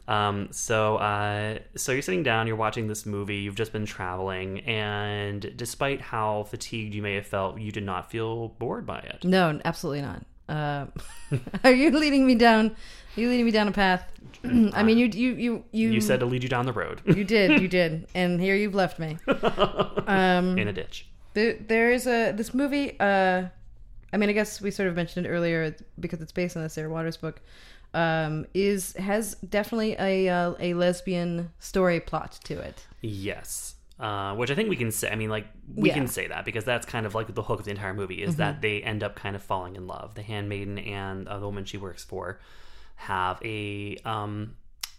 [0.07, 4.61] Um, so, uh, so you're sitting down, you're watching this movie, you've just been traveling,
[4.61, 9.25] and despite how fatigued you may have felt, you did not feel bored by it.
[9.25, 10.23] No, absolutely not.
[10.47, 10.87] Uh,
[11.65, 12.71] are you leading me down?
[13.17, 14.11] Are you leading me down a path?
[14.45, 15.91] I mean, you, you, you, you.
[15.93, 18.75] You said to lead you down the road you did, you did, and here you've
[18.75, 19.17] left me.
[20.07, 21.07] Um, in a ditch.
[21.33, 22.99] there, there is a this movie.
[23.01, 23.45] Uh,
[24.13, 26.69] I mean, I guess we sort of mentioned it earlier because it's based on the
[26.69, 27.41] Sarah Waters book.
[27.95, 32.85] Um, is has definitely a uh, a lesbian story plot to it.
[33.01, 33.77] Yes.
[34.01, 35.09] Uh, which I think we can say.
[35.09, 35.95] I mean, like we Yeah.
[35.95, 38.35] can say that because that's kind of like the hook of the entire movie is
[38.37, 40.17] that they end up kind of falling in love.
[40.17, 42.41] The handmaiden and uh, the woman she works for
[42.97, 44.57] have a um,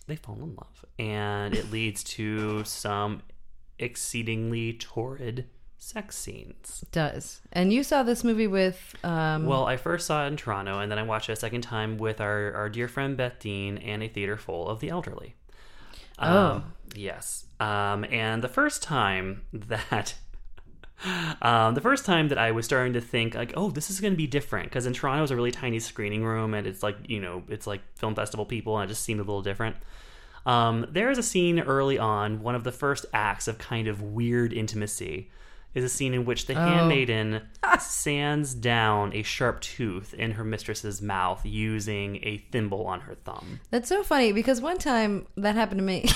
[0.07, 3.21] they fall in love, and it leads to some
[3.77, 6.83] exceedingly torrid sex scenes.
[6.91, 10.79] Does and you saw this movie with um, Well, I first saw it in Toronto,
[10.79, 13.77] and then I watched it a second time with our, our dear friend Beth Dean
[13.77, 15.35] and a theater full of the elderly.
[16.19, 16.47] Oh.
[16.47, 17.45] Um, yes.
[17.59, 20.15] Um, and the first time that.
[21.41, 24.13] Um, the first time that I was starting to think like, oh, this is going
[24.13, 26.95] to be different because in Toronto it's a really tiny screening room and it's like
[27.09, 29.75] you know it's like film festival people and it just seemed a little different.
[30.45, 34.01] Um, there is a scene early on, one of the first acts of kind of
[34.01, 35.31] weird intimacy,
[35.75, 37.41] is a scene in which the handmaiden
[37.79, 43.59] sands down a sharp tooth in her mistress's mouth using a thimble on her thumb.
[43.69, 46.05] That's so funny because one time that happened to me.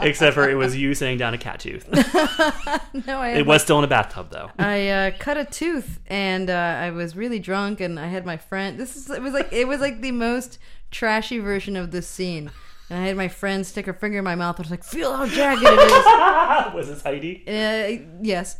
[0.00, 1.86] Except for it was you saying down a cat tooth.
[3.06, 4.50] no, I It was still in a bathtub though.
[4.58, 8.38] I uh, cut a tooth and uh, I was really drunk and I had my
[8.38, 8.78] friend.
[8.78, 10.58] This is it was like it was like the most
[10.90, 12.50] trashy version of this scene.
[12.90, 14.56] And I had my friend stick her finger in my mouth.
[14.58, 17.44] and I was like, "Feel how jagged it is." was this Heidi?
[17.46, 18.58] Uh, yes.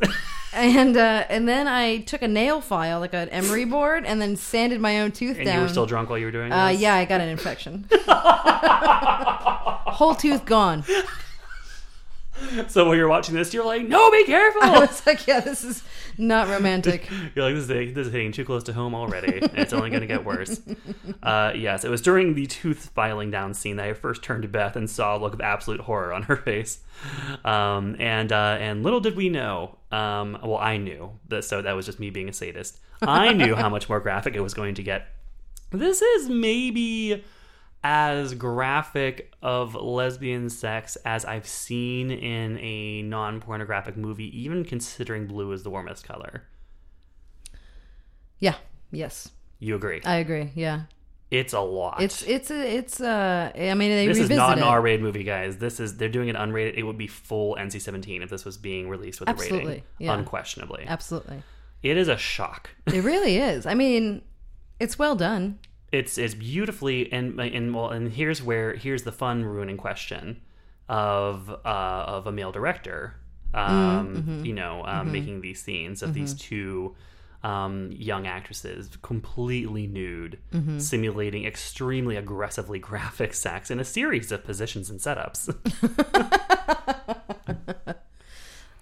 [0.53, 4.37] And uh, and then I took a nail file, like an emery board, and then
[4.37, 5.57] sanded my own tooth And down.
[5.57, 6.81] you were still drunk while you were doing uh, this?
[6.81, 7.88] yeah, I got an infection.
[9.90, 10.85] Whole tooth gone.
[12.68, 14.61] So while you're watching this, you're like, no, be I careful.
[14.62, 15.83] was like, yeah, this is
[16.18, 17.09] not romantic.
[17.35, 19.88] You're like, this is, this is hitting too close to home already, and it's only
[19.90, 20.61] going to get worse.
[21.22, 24.48] Uh, yes, it was during the tooth filing down scene that I first turned to
[24.48, 26.79] Beth and saw a look of absolute horror on her face.
[27.44, 31.72] Um, and uh, and little did we know, um, well, I knew that, so that
[31.76, 32.79] was just me being a sadist.
[33.03, 35.09] I knew how much more graphic it was going to get.
[35.72, 37.22] This is maybe
[37.83, 45.27] as graphic of lesbian sex as I've seen in a non pornographic movie, even considering
[45.27, 46.45] blue is the warmest color.
[48.38, 48.57] Yeah.
[48.90, 49.31] Yes.
[49.59, 50.01] You agree?
[50.05, 50.51] I agree.
[50.55, 50.83] Yeah.
[51.31, 52.03] it's a lot.
[52.03, 54.64] It's it's it's uh I mean they this is not an.
[54.64, 55.59] R-rated movie, guys.
[55.59, 56.75] This is they're doing it unrated.
[56.77, 60.14] It would be full NC-17 if this was being released with a rating, Absolutely, yeah.
[60.14, 60.85] unquestionably.
[60.87, 61.43] Absolutely.
[61.83, 62.71] It is a shock.
[62.87, 63.64] It really is.
[63.64, 64.23] I mean,
[64.79, 65.59] it's well done.
[65.92, 70.40] It's it's beautifully and and well and here's where here's the fun ruining question
[70.88, 73.16] of uh of a male director
[73.55, 76.94] um you know um, making these scenes of these two
[77.42, 80.38] um young actresses completely nude
[80.79, 85.50] simulating extremely aggressively graphic sex in a series of positions and setups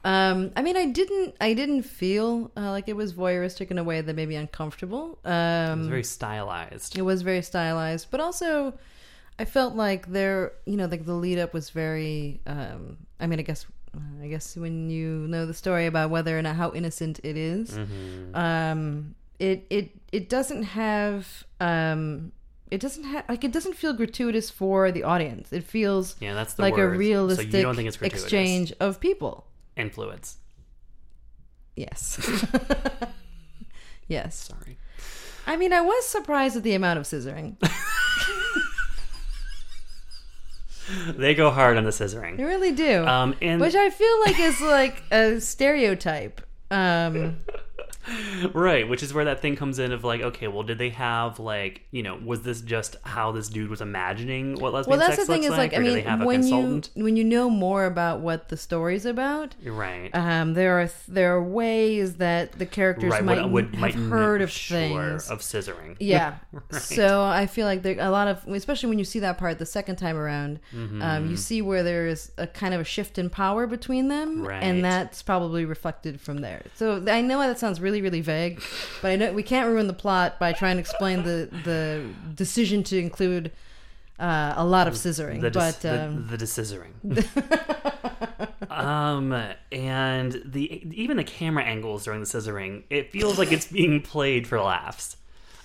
[0.08, 3.84] Um, I mean, I didn't I didn't feel uh, like it was voyeuristic in a
[3.84, 5.18] way that made me uncomfortable.
[5.24, 8.72] Um, it's very stylized it was very stylized, but also
[9.38, 12.40] I felt like there, you know, like the lead up was very.
[12.46, 13.66] Um, I mean, I guess,
[14.22, 17.76] I guess when you know the story about whether or not how innocent it is,
[18.34, 21.44] um, it it it doesn't have.
[21.60, 22.32] Um,
[22.70, 25.52] it doesn't have like it doesn't feel gratuitous for the audience.
[25.52, 26.90] It feels Yeah, that's the like word.
[26.90, 29.47] a So realistic you don't think it's exchange of people.
[29.78, 30.36] And fluids
[31.78, 32.18] Yes.
[34.08, 34.34] yes.
[34.36, 34.78] Sorry.
[35.46, 37.56] I mean, I was surprised at the amount of scissoring.
[41.18, 42.38] They go hard on the scissoring.
[42.38, 43.06] They really do.
[43.06, 46.40] Um, and Which I feel like is like a stereotype.
[46.70, 47.36] Um,
[48.54, 51.38] Right, which is where that thing comes in of like, okay, well, did they have
[51.38, 55.18] like, you know, was this just how this dude was imagining what lesbian well, that's
[55.18, 56.82] the sex thing looks is like, I or do mean, they have a when you
[56.94, 60.10] when you know more about what the story's about, right.
[60.14, 64.42] um, there are there are ways that the characters right, might would have might heard
[64.42, 65.30] of sure, things.
[65.30, 65.96] of scissoring.
[66.00, 66.36] Yeah.
[66.70, 66.82] Right.
[66.82, 69.66] So I feel like there a lot of, especially when you see that part the
[69.66, 71.02] second time around, Mm-hmm.
[71.02, 74.42] um, you see where there is a kind of a shift in power between them,
[74.46, 74.62] Right.
[74.62, 76.62] and that's probably reflected from there.
[76.74, 78.62] So I know that sounds really, really vague,
[79.02, 82.82] but I know we can't ruin the plot by trying to explain the the decision
[82.84, 83.52] to include
[84.18, 85.40] uh, a lot of scissoring.
[85.40, 86.92] the, dis- but the, um, the descissoring.
[88.70, 89.32] um,
[89.72, 94.46] and the even the camera angles during the scissoring, it feels like it's being played
[94.46, 95.16] for laughs.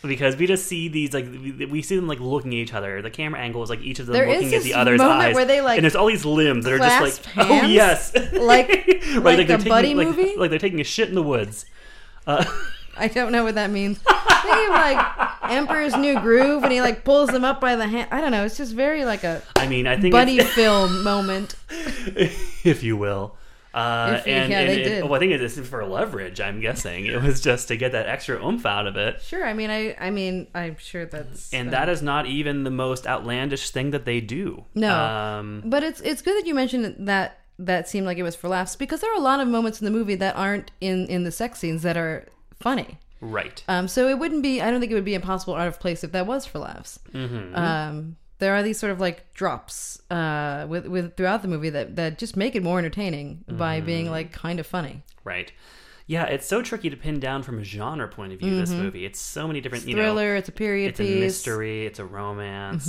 [0.06, 1.26] Because we just see these like
[1.72, 3.02] we see them like looking at each other.
[3.02, 5.46] The camera angle is like each of them There looking at the other's eyes, where
[5.46, 8.34] they, like, and there's all these limbs that are just like, oh yes, like-
[9.15, 10.36] right, like taking- buddy like- movie?
[10.36, 11.65] like they're taking a shit in the woods.
[12.27, 12.43] Uh,
[12.97, 13.97] I don't know what that means.
[13.97, 18.07] Thinking of like Emperor's New Groove, and he like pulls them up by the hand.
[18.12, 18.45] I don't know.
[18.45, 21.55] It's just very like a I mean, I think buddy film moment.
[21.67, 23.36] if you will.
[23.73, 25.03] Uh, If- and, yeah, and they it, did.
[25.05, 26.39] well, I think it's for leverage.
[26.39, 29.19] I'm guessing it was just to get that extra oomph out of it.
[29.23, 29.43] Sure.
[29.43, 32.69] I mean, I I mean, I'm sure that's And uh, that is not even the
[32.69, 34.65] most outlandish thing that they do.
[34.75, 34.95] No.
[34.95, 38.47] Um, But it's it's good that you mentioned that that seemed like it was for
[38.47, 41.23] laughs because there are a lot of moments in the movie that aren't in in
[41.23, 42.27] the sex scenes that are
[42.59, 42.97] funny.
[43.21, 43.63] right.
[43.67, 44.61] Um, so it wouldn't be.
[44.61, 46.99] I don't think it would be impossible out of place if that was for laughs.
[47.13, 47.55] Mm-hmm.
[47.55, 51.95] Um, there are these sort of like drops uh, with with throughout the movie that
[51.95, 53.85] that just make it more entertaining by Mm-hmm.
[53.85, 55.03] being like kind of funny.
[55.23, 55.51] Right.
[56.05, 58.59] Yeah, it's so tricky to pin down from a genre point of view.
[58.59, 59.87] This movie, it's so many different.
[59.87, 60.11] You know, Mm-hmm.
[60.15, 60.35] Thriller.
[60.35, 61.09] it's a period it's piece.
[61.09, 61.17] Mm-hmm.
[61.17, 61.85] a mystery.
[61.85, 62.87] It's a romance.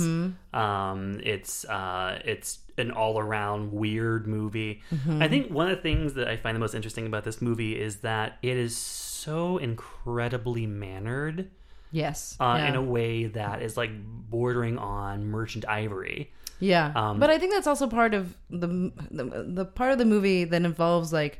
[0.53, 4.81] Um, it's uh, it's an all around weird movie.
[4.93, 5.21] Mm-hmm.
[5.21, 7.79] I think one of the things that I find the most interesting about this movie
[7.79, 11.49] is that it is so incredibly mannered.
[11.91, 12.35] Yes.
[12.39, 12.67] Uh, yeah.
[12.69, 13.91] In a way that is like
[14.29, 16.33] bordering on Merchant Ivory.
[16.59, 20.05] Yeah, Um, but I think that's also part of the, the the part of the
[20.05, 21.39] movie that involves like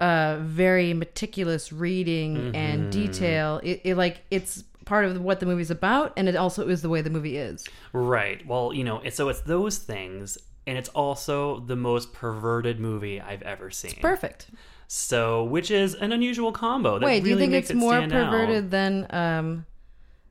[0.00, 2.54] uh very meticulous reading Mm-hmm.
[2.54, 3.60] and detail.
[3.62, 6.88] It, it like it's part of what the movie's about, and it also is the
[6.88, 7.64] way the movie is.
[7.92, 8.46] Right.
[8.46, 13.42] Well, you know, so it's those things, and it's also the most perverted movie I've
[13.42, 13.96] ever seen.
[14.00, 14.48] Perfect.
[14.88, 17.00] So, which is an unusual combo.
[17.00, 18.30] That Wait, do you really think it's it more stand out.
[18.30, 19.66] perverted than um,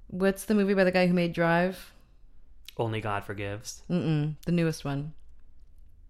[0.07, 1.91] what's the movie by the guy who made Drive?
[2.77, 3.81] Only God forgives.
[3.89, 5.11] Mm-mm, the newest one.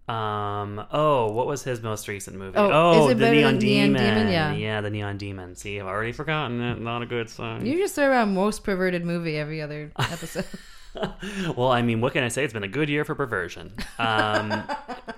[0.08, 0.84] Um.
[0.92, 2.56] Oh, what was his most recent movie?
[2.56, 3.92] Oh, Oh, is it the Neon Demon.
[3.94, 4.32] Neon Demon?
[4.32, 4.52] Yeah.
[4.52, 5.56] yeah, the Neon Demon.
[5.56, 6.80] See, I've already forgotten it.
[6.80, 7.66] Not a good sign.
[7.66, 10.46] You just throw around most perverted movie every other episode.
[11.56, 12.44] well, I mean, what can I say?
[12.44, 13.72] It's been a good year for perversion.
[13.98, 14.64] Um,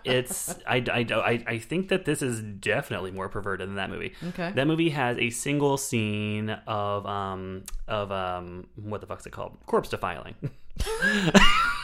[0.04, 4.12] it's I, I, I, I think that this is definitely more perverted than that movie.
[4.28, 4.52] Okay.
[4.54, 9.56] That movie has a single scene of um of um what the fuck's it called?
[9.66, 10.34] Corpse defiling.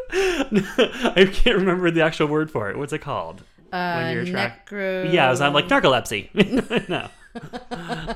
[0.10, 2.76] I can't remember the actual word for it.
[2.78, 3.42] What's it called?
[3.72, 5.12] Uh, track- necro.
[5.12, 6.88] Yeah, it was, I'm like narcolepsy.
[6.88, 7.08] no.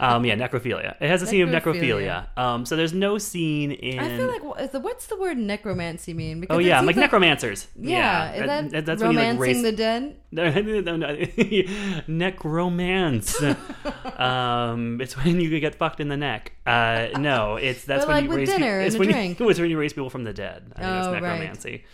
[0.00, 0.96] Um, yeah, necrophilia.
[1.00, 2.26] It has a scene of Necrophilia.
[2.36, 3.98] Um, so there's no scene in.
[3.98, 6.40] I feel like wha- is the- what's the word necromancy mean?
[6.40, 7.68] Because Oh yeah, like, necromancers.
[7.78, 10.16] Yeah, is that, that- that's when you romancing like raise the dead?
[12.08, 13.42] necromance.
[14.18, 16.52] um, it's when you get fucked in the neck.
[16.66, 19.40] Uh, no, it's that's But, when like, you raise dinner people, it's a when drink.
[19.40, 20.72] You, it's when you raise people from the dead.
[20.76, 21.84] I think Oh, it's right.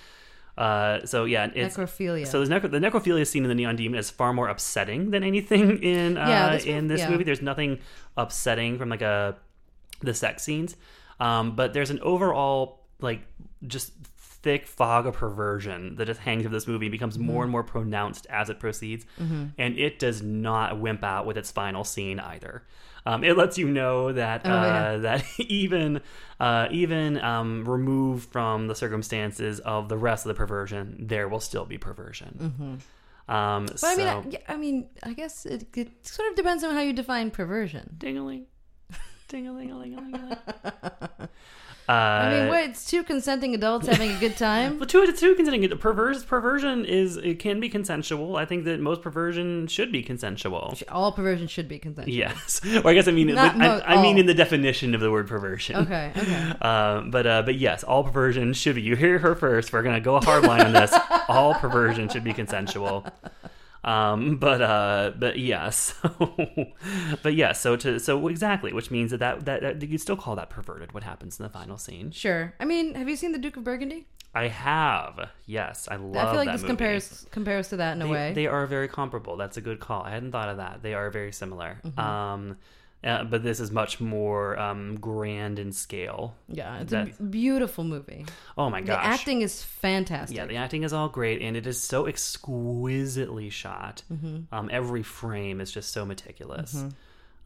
[0.58, 2.26] Uh, so yeah, it's Necrophilia.
[2.26, 5.22] So there's necro- the necrophilia scene in the Neon Demon is far more upsetting than
[5.22, 7.10] anything in uh, Yeah, this in this yeah.
[7.10, 7.22] movie.
[7.22, 7.78] There's nothing
[8.16, 9.36] upsetting from like a
[10.00, 10.74] the sex scenes,
[11.20, 13.20] um, but there's an overall like
[13.68, 13.92] just
[14.42, 17.26] thick fog of perversion that just hangs over this movie becomes Mm-hmm.
[17.26, 21.50] more and more pronounced as it proceeds, and it does not wimp out with its
[21.50, 22.62] final scene either.
[23.06, 24.96] Um, it lets you know that Oh, uh, yeah.
[24.98, 26.00] that even
[26.40, 31.40] uh, even um, removed from the circumstances of the rest of the perversion, there will
[31.40, 32.80] still be perversion.
[33.28, 36.34] Um, But so, I mean, I, yeah, I mean, I guess it, it sort of
[36.36, 37.94] depends on how you define perversion.
[37.98, 38.46] ding-a-ling,
[39.28, 40.38] ding-a-ling-a-ling-a-ling-a-ling.
[41.88, 42.64] Uh, I mean, what?
[42.64, 44.78] It's two consenting adults having a good time.
[44.78, 48.36] Well, two two consenting perverse perversion is it can be consensual.
[48.36, 50.76] I think that most perversion should be consensual.
[50.90, 52.14] All perversion should be consensual.
[52.14, 54.20] Yes, or I guess I mean Not I, I mean all.
[54.20, 55.76] in the definition of the word perversion.
[55.76, 56.12] Okay.
[56.14, 56.50] Okay.
[56.60, 58.82] Um, but uh, but yes, all perversion should be.
[58.82, 59.72] You hear her first.
[59.72, 60.94] We're gonna go a hard line on this.
[61.28, 63.06] all perversion should be consensual.
[63.84, 66.72] Um, but uh, but yeah, so
[67.22, 70.36] but yeah, so to so exactly, which means that that, that, that you still call
[70.36, 70.92] that perverted.
[70.92, 72.10] What happens in the final scene?
[72.10, 72.54] Sure.
[72.60, 74.06] I mean, have you seen The Duke of Burgundy?
[74.34, 76.16] I have, yes, I love.
[76.16, 76.68] I feel like that this movie.
[76.68, 78.32] compares compares to that in a way.
[78.34, 79.36] they are very comparable.
[79.36, 80.02] That's a good call.
[80.02, 80.82] I hadn't thought of that.
[80.82, 81.80] They are very similar.
[81.84, 81.98] Mm-hmm.
[81.98, 82.56] Um,
[83.04, 86.34] uh, but this is much more um, grand in scale.
[86.48, 88.26] yeah, it's That's- a beautiful movie.
[88.56, 89.02] Oh my gosh.
[89.02, 90.36] The acting is fantastic.
[90.36, 94.02] Yeah, the acting is all great, and it is so exquisitely shot.
[94.12, 94.52] Mm-hmm.
[94.54, 96.84] Um, every frame is just so meticulous.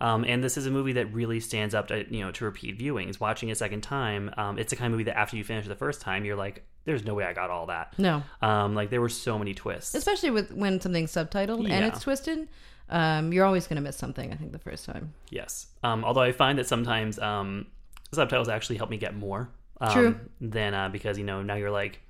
[0.00, 2.78] Um, and this is a movie that really stands up to you know to repeat
[2.78, 3.20] viewings.
[3.20, 5.76] Watching a second time, um, it's the kind of movie that after you finish the
[5.76, 9.00] first time, you're like, "There's no way I got all that." no, Um, like there
[9.00, 9.94] were so many twists.
[9.94, 12.48] especially with when something's subtitled and it's twisted.
[12.88, 14.32] Um, you're always going to miss something.
[14.32, 15.14] I think the first time.
[15.30, 15.66] Yes.
[15.82, 17.66] Um, although I find that sometimes um,
[18.12, 19.48] subtitles actually help me get more.
[19.80, 20.20] Um, True.
[20.40, 22.00] Than uh, because you know now you're like,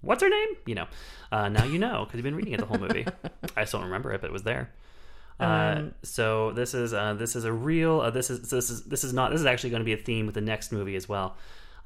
[0.00, 0.48] what's her name?
[0.66, 0.86] You know,
[1.32, 3.04] uh, now you know because you've been reading it the whole movie.
[3.56, 4.70] I still don't remember it, but it was there.
[5.40, 5.44] Uh,
[5.78, 9.02] Um, so this is uh, this is a real uh, this is this is this
[9.04, 11.08] is not this is actually going to be a theme with the next movie as
[11.08, 11.36] well,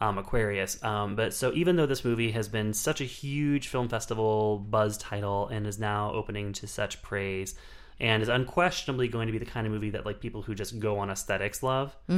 [0.02, 0.82] um, Aquarius.
[0.82, 4.98] Um, but so even though this movie has been such a huge film festival buzz
[4.98, 7.54] title and is now opening to such praise,
[8.00, 10.80] and is unquestionably going to be the kind of movie that like people who just
[10.80, 11.94] go on aesthetics love.
[12.08, 12.16] oh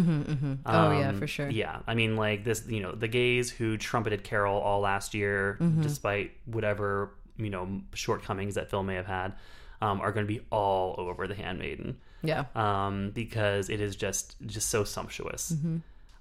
[0.67, 1.51] yeah, Um, for sure.
[1.51, 5.59] Yeah, I mean, like this, you know, the gays who trumpeted Carol all last year,
[5.61, 5.83] Mm-hmm.
[5.83, 9.35] despite whatever you know shortcomings that film may have had,
[9.83, 12.45] um, are going to be all over The Handmaiden Yeah.
[12.55, 15.53] um, because it is just just so sumptuous.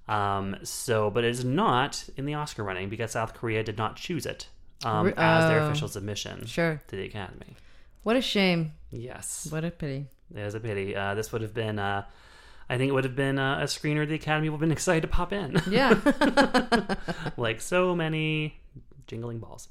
[0.07, 3.95] Um, so, but it is not in the Oscar running because South Korea did not
[3.95, 4.47] choose it
[4.83, 5.67] um, as their oh.
[5.67, 6.81] official submission Sure.
[6.87, 7.55] to the Academy.
[8.03, 8.73] What a shame.
[8.91, 10.07] Yes, What a pity.
[10.35, 10.95] it is a pity.
[10.95, 11.79] Uh, this would have been.
[11.79, 12.03] Uh,
[12.69, 15.01] I think it would have been uh, a screener the Academy would have been excited
[15.01, 15.61] to pop in.
[15.69, 15.99] Yeah.
[17.37, 18.59] like so many
[19.07, 19.67] jingling balls.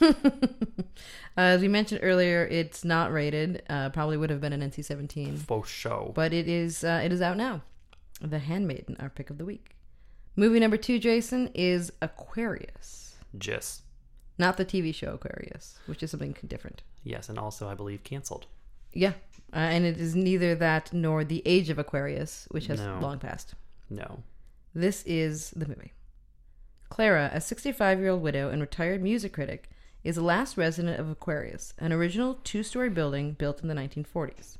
[1.36, 3.62] As we mentioned earlier, it's not rated.
[3.68, 6.12] Uh, probably would have been an NC-17, For show.
[6.14, 6.84] but it is.
[6.84, 7.62] Uh, it is out now.
[8.22, 9.76] The Handmaiden, our pick of the week.
[10.36, 13.82] Movie number two, Jason, is Aquarius, Just
[14.38, 16.82] not the TV show Aquarius, which is something different.
[17.04, 18.46] yes, and also I believe canceled.
[18.92, 19.12] Yeah,
[19.52, 22.98] uh, and it is neither that nor the Age of Aquarius, which has No.
[23.00, 23.54] long passed.
[23.90, 24.22] No.
[24.74, 25.92] This is the movie.
[26.88, 29.68] Clara, a 65 year old widow and retired music critic,
[30.04, 34.56] is the last resident of Aquarius, an original two story building built in the 1940s.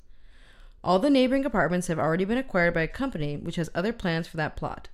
[0.85, 4.27] All the neighboring apartments have already been acquired by a company which has other plans
[4.27, 4.88] for that plot.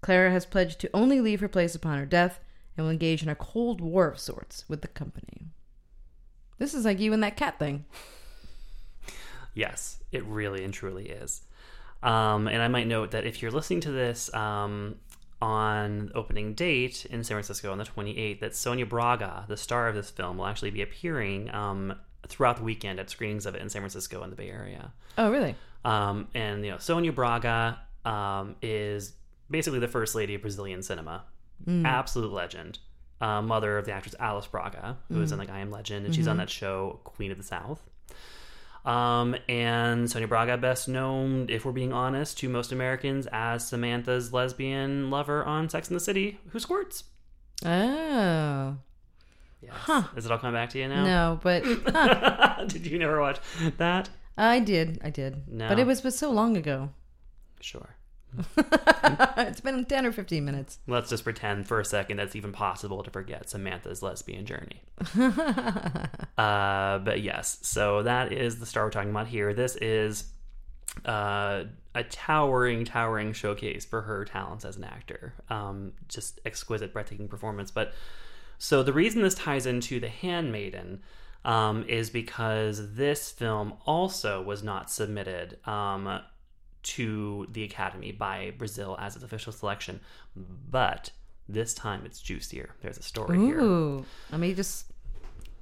[0.00, 2.40] Clara has pledged to only leave her place upon her death
[2.76, 5.48] and will engage in a cold war of sorts with the company.
[6.58, 7.84] This is like you and that cat thing.
[9.54, 11.42] Yes, it really and truly is.
[12.02, 14.96] Um, and I might note that if you're listening to this um,
[15.40, 19.94] on opening date in San Francisco on the 28th, that Sonia Braga, the star of
[19.94, 21.94] this film, will actually be appearing um,
[22.28, 24.92] throughout the weekend at screenings of it in San Francisco and the Bay Area.
[25.18, 25.54] Oh, really?
[25.84, 29.14] Um, and you know, Sonia Braga um, is
[29.50, 31.24] basically the first lady of Brazilian cinema,
[31.84, 32.78] absolute legend.
[33.20, 36.06] Uh, mother of the actress Alice Braga, who who is in like I Am Legend,
[36.06, 37.80] and she's on that show Queen of the South.
[38.84, 44.32] Um, and Sonia Braga, best known, if we're being honest, to most Americans as Samantha's
[44.32, 47.04] lesbian lover on Sex and the City, who squirts.
[47.64, 48.78] Oh.
[49.62, 50.04] Yes.
[50.16, 51.04] Is it all coming back to you now?
[51.04, 51.62] No, but
[52.68, 53.38] Did you never watch
[53.78, 54.10] that?
[54.36, 55.00] I did.
[55.04, 55.48] I did.
[55.48, 55.68] No.
[55.68, 56.90] But it was, was so long ago.
[57.60, 57.96] Sure.
[59.36, 60.78] it's been 10 or 15 minutes.
[60.86, 64.82] Let's just pretend for a second that's even possible to forget Samantha's lesbian journey.
[66.38, 69.52] uh, but yes, so that is the star we're talking about here.
[69.52, 70.24] This is
[71.04, 75.34] uh, a towering, towering showcase for her talents as an actor.
[75.50, 77.70] Um, just exquisite, breathtaking performance.
[77.70, 77.92] But
[78.62, 81.00] so the reason this ties into The Handmaiden
[81.44, 86.20] um, is because this film also was not submitted um,
[86.84, 89.98] to the Academy by Brazil as its official selection,
[90.36, 91.10] but
[91.48, 92.70] this time it's juicier.
[92.82, 93.60] There's a story here.
[93.60, 94.04] Ooh.
[94.30, 94.86] Let me just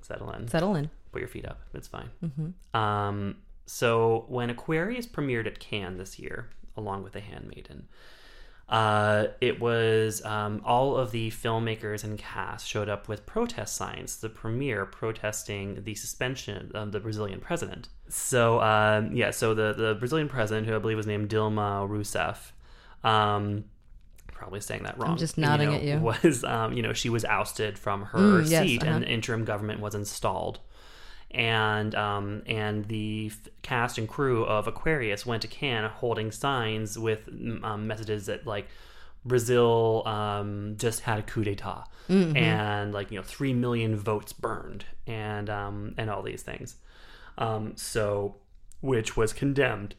[0.03, 0.91] Settle in settle in.
[1.11, 1.61] put your feet up.
[1.73, 2.11] It's fine.
[2.75, 7.89] Um, so when Aquarius premiered at Cannes this year, along with The Handmaiden,
[8.71, 14.19] uh, it was um, all of the filmmakers and cast showed up with protest signs.
[14.19, 17.89] The premiere protesting the suspension of the Brazilian president.
[18.09, 22.53] So um, yeah, so the the Brazilian president, who I believe was named Dilma Rousseff.
[23.07, 23.65] Um,
[24.33, 25.19] Probably saying that wrong.
[25.19, 25.99] just nodding know, at you.
[26.25, 28.97] Was um, you know she was ousted from her Mm, seat, and uh-huh.
[28.99, 30.61] an interim government was installed
[31.33, 36.99] and um, and the f- cast and crew of Aquarius went to Cannes holding signs
[36.99, 37.29] with
[37.63, 38.69] um, messages that like
[39.25, 41.85] Brazil um, just had a coup d'état
[42.37, 46.77] and like you know three million votes burned and um, and all these things.
[47.39, 48.37] Um, so,
[48.81, 49.95] which was condemned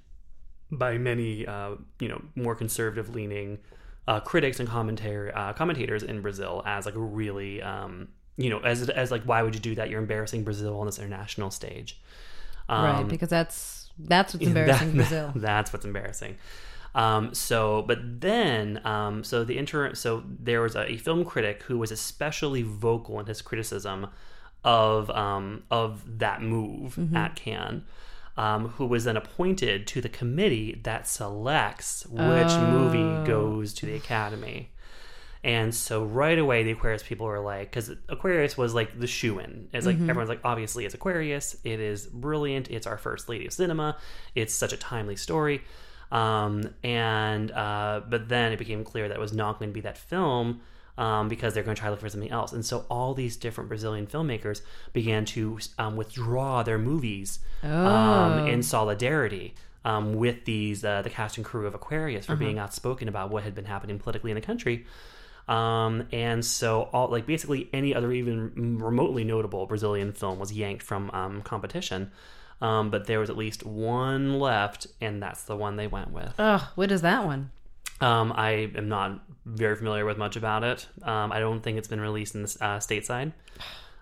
[0.71, 3.59] by many, uh, you know, more conservative leaning
[4.07, 8.59] uh, critics and commentator uh, commentators in Brazil as like a really, um, you know,
[8.59, 9.89] as as like why would you do that?
[9.89, 11.99] You're embarrassing Brazil on this international stage,
[12.69, 15.32] right, Um, because that's that's what's embarrassing that- Brazil.
[15.36, 16.38] That's what's embarrassing.
[16.93, 21.63] Um, so, but then, um, so the inter, so there was a, a film critic
[21.63, 24.07] who was especially vocal in his criticism
[24.65, 27.84] of um, of that move at Cannes,
[28.36, 33.95] um, who was then appointed to the committee that selects which movie goes to the
[33.95, 34.70] Academy.
[35.44, 39.39] And so right away, the Aquarius people were like, because Aquarius was like the shoe
[39.39, 39.70] in.
[39.74, 41.58] It's like everyone's like, obviously, it's Aquarius.
[41.64, 42.70] It is brilliant.
[42.70, 43.98] It's our first lady of cinema.
[44.36, 45.64] It's such a timely story.
[46.12, 49.82] Um, and uh, but then it became clear that it was not going to be
[49.82, 50.62] that film
[50.98, 52.52] um, because they're going to try to look for something else.
[52.52, 54.62] And so all these different Brazilian filmmakers
[54.94, 61.38] began to um, withdraw their movies um, in solidarity um, with these uh, the cast
[61.38, 64.42] and crew of Aquarius for being outspoken about what had been happening politically in the
[64.42, 64.86] country.
[65.48, 70.84] Um, and so all like basically any other even remotely notable Brazilian film was yanked
[70.84, 72.12] from um, competition.
[72.62, 76.34] Um, but there was at least one left, and that's the one they went with.
[76.38, 77.50] Ugh, what is that one?
[78.00, 80.88] Um, I am not very familiar with much about it.
[81.02, 83.34] Um, I don't think it's been released in the uh, stateside.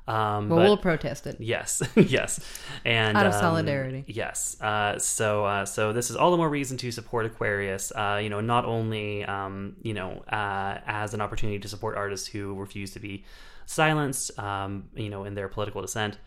[0.09, 1.37] Um, Well, but we'll protest it.
[1.39, 2.39] yes, yes,
[2.83, 4.03] and Out of um, solidarity.
[4.07, 4.59] Yes.
[4.59, 7.91] Uh, so, uh, so this is all the more reason to support Aquarius.
[7.95, 12.27] Uh, you know, not only um, you know uh, as an opportunity to support artists
[12.27, 13.23] who refuse to be
[13.65, 16.17] silenced, um, you know, in their political dissent,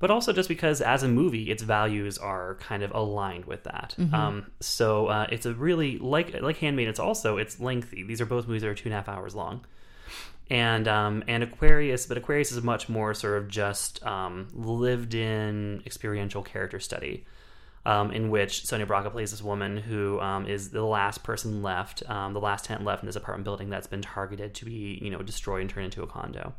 [0.00, 3.94] but also just because as a movie, its values are kind of aligned with that.
[4.12, 6.88] Um, so uh, it's a really like like Handmaid.
[6.88, 8.02] It's also it's lengthy.
[8.02, 9.64] These are both movies that are two and a half hours long
[10.50, 15.82] and um, and Aquarius, but Aquarius is much more sort of just um, lived in
[15.86, 17.24] experiential character study,
[17.86, 22.02] um, in which Sonia Braga plays this woman who um, is the last person left,
[22.10, 25.10] um, the last tenant left in this apartment building that's been targeted to be you
[25.10, 26.52] know destroyed and turned into a condo.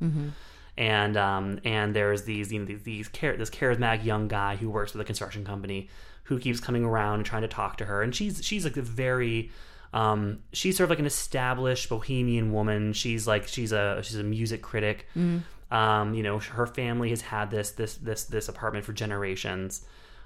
[0.78, 4.70] And um, and there's these you know these, these char- this charismatic young guy who
[4.70, 5.90] works for the construction company
[6.24, 8.82] who keeps coming around and trying to talk to her, and she's she's like a
[8.82, 9.52] very
[9.94, 12.94] um, she's sort of like an established bohemian woman.
[12.94, 15.08] She's like she's a she's a music critic.
[15.72, 19.86] Um, you know, her family has had this this this this apartment for generations.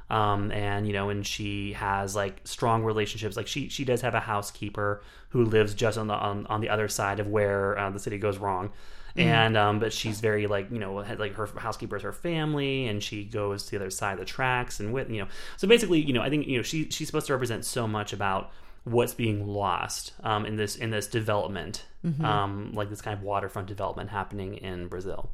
[0.10, 3.36] Um, and you know, and she has like strong relationships.
[3.36, 6.70] Like she she does have a housekeeper who lives just on the on, on the
[6.70, 8.72] other side of where uh, the city goes wrong.
[9.18, 13.02] And um, but she's very like you know like her housekeeper is her family, and
[13.02, 15.28] she goes to the other side of the tracks and with you know.
[15.58, 18.12] So basically, you know, I think you know she she's supposed to represent so much
[18.12, 18.52] about
[18.86, 21.86] what's being lost um, in this in this development,
[22.24, 25.32] um, like this kind of waterfront development happening in Brazil.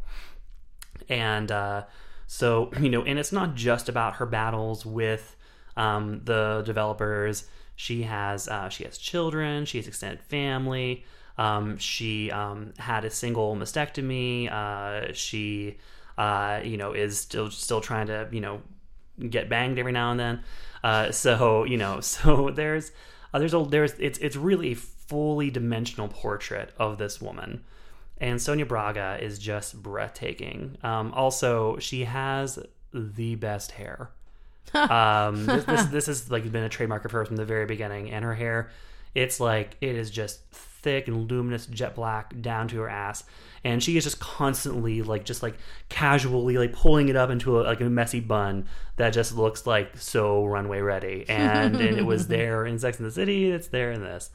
[1.10, 1.84] And uh,
[2.28, 5.36] so you know, and it's not just about her battles with
[5.78, 7.46] um, the developers.
[7.76, 9.66] She has uh, she has children.
[9.66, 11.06] She has extended family.
[11.38, 14.52] Um, she um, had a single mastectomy.
[14.52, 15.78] Uh, she
[16.18, 18.62] uh, you know is still still trying to you know
[19.30, 20.44] get banged every now and then.
[20.84, 22.92] Uh, so you know, so there's
[23.34, 27.64] uh, there's a there's it's it's really a fully dimensional portrait of this woman,
[28.20, 30.78] and Sonia Braga is just breathtaking.
[30.84, 32.60] Um, also, she has
[32.94, 34.12] the best hair.
[34.74, 38.12] um, this, this this has like been a trademark of hers from the very beginning,
[38.12, 38.70] and her hair,
[39.16, 40.40] it's like it is just
[40.82, 43.24] thick and luminous jet black down to her ass.
[43.64, 45.56] And she is just constantly like just like
[45.90, 49.98] casually like pulling it up into a, like a messy bun that just looks like
[49.98, 51.26] so runway ready.
[51.28, 54.32] And, and it was there in sex in the city it's there in this.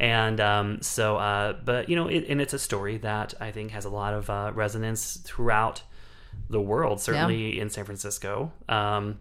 [0.00, 3.70] And um, so uh, but you know it, and it's a story that i think
[3.70, 5.82] has a lot of uh, resonance throughout
[6.50, 8.50] the world certainly in san francisco.
[8.68, 9.20] Um,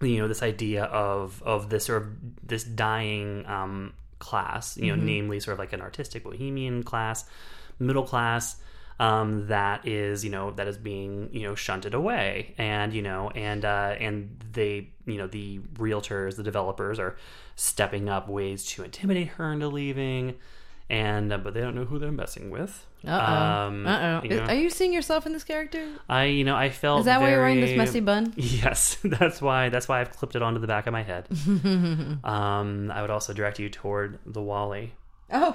[0.00, 2.08] you know this idea of of this sort of
[2.42, 7.24] this dying um, class you know namely sort of like an artistic bohemian class
[7.78, 8.56] middle class
[9.00, 12.54] um, that is you know that is being you know shunted away.
[12.58, 17.16] And you know and uh, and they you know the realtors the developers are
[17.54, 20.34] stepping up ways to intimidate her into leaving
[20.90, 23.34] and uh, but they don't know who they're messing with Uh oh.
[23.34, 24.24] Um, uh oh.
[24.24, 25.86] you know, Are you seeing yourself in this character?
[26.08, 28.32] I you know I felt Is that why you're wearing this messy bun?
[28.36, 29.68] Yes, that's why.
[29.68, 31.28] That's why I've clipped it onto the back of my head.
[32.24, 34.92] um, I would also direct you toward the Wally.
[35.32, 35.54] Oh.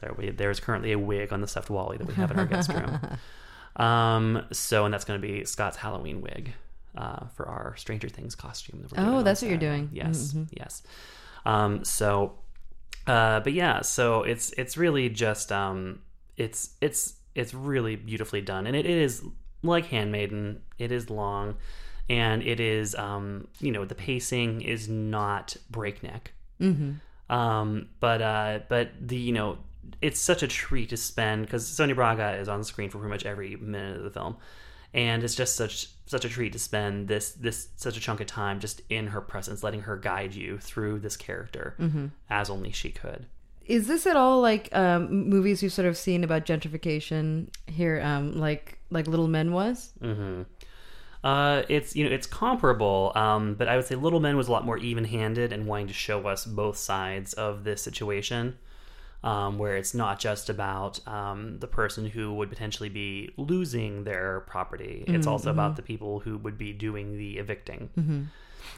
[0.00, 2.46] So we, there's currently a wig on the stuffed Wally that we have in our
[2.46, 2.98] guest room.
[3.76, 6.52] Um, so and that's going to be Scott's Halloween wig
[6.96, 8.82] uh, for our Stranger Things costume.
[8.82, 9.90] That we're Oh, that's what you're doing.
[9.92, 10.82] Yes, yes.
[11.46, 12.34] Um, so,
[13.06, 16.00] uh, but yeah, so it's it's really just um,
[16.36, 19.22] it's it's it's really beautifully done, and it, it is
[19.62, 20.62] like Handmaiden.
[20.78, 21.56] It is long.
[22.08, 26.32] and it is um, you know the pacing is not breakneck.
[26.60, 27.34] Mm-hmm.
[27.34, 29.58] Um, but uh, but the you know
[30.00, 33.24] it's such a treat to spend because Sonia Braga is on screen for pretty much
[33.24, 34.36] every minute of the film,
[34.94, 38.26] and it's just such such a treat to spend this this such a chunk of
[38.26, 41.74] time just in her presence, letting her guide you through this character
[42.30, 43.26] as only she could.
[43.66, 48.38] Is this at all like um, movies you've sort of seen about gentrification here, um,
[48.38, 49.92] like like Little Men was?
[50.00, 50.42] mm-hmm.
[51.24, 54.52] Uh, it's you know it's comparable, um, but I would say Little Men was a
[54.52, 58.58] lot more even-handed and wanting to show us both sides of this situation,
[59.24, 64.40] um, where it's not just about um, the person who would potentially be losing their
[64.46, 67.88] property; it's also about the people who would be doing the evicting.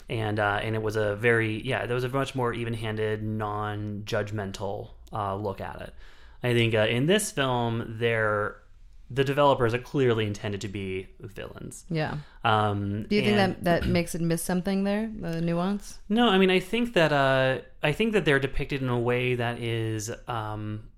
[0.08, 4.90] And uh, and it was a very yeah, there was a much more even-handed, non-judgmental
[5.12, 5.94] uh, look at it.
[6.42, 8.56] I think uh, in this film, they're
[9.10, 11.84] the developers are clearly intended to be villains.
[11.88, 12.16] Yeah.
[12.44, 15.98] Um, Do you think and- that that makes it miss something there, the nuance?
[16.08, 19.34] No, I mean I think that uh, I think that they're depicted in a way
[19.36, 20.88] that is um,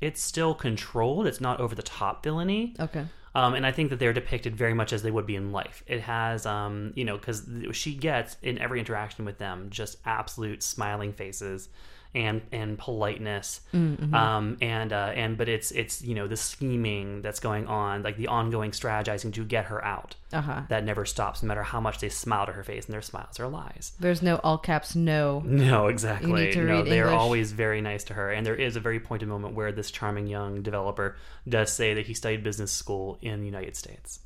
[0.00, 1.26] it's still controlled.
[1.26, 2.74] It's not over the top villainy.
[2.80, 3.04] Okay.
[3.34, 5.84] Um, and I think that they're depicted very much as they would be in life.
[5.86, 10.62] It has, um, you know, because she gets in every interaction with them just absolute
[10.62, 11.68] smiling faces
[12.14, 17.40] and and politeness, um, and uh, and but it's it's you know the scheming that's
[17.40, 20.16] going on, like the ongoing strategizing to get her out.
[20.32, 20.62] Uh huh.
[20.68, 23.38] That never stops, no matter how much they smile to her face, and their smiles
[23.40, 23.92] are lies.
[24.00, 25.42] There's no all caps no.
[25.44, 26.54] No, exactly.
[26.56, 27.20] no, they're English.
[27.20, 30.26] always very nice to her, and there is a very pointed moment where this charming
[30.26, 31.16] young developer
[31.48, 34.20] does say that he studied business school in the United States.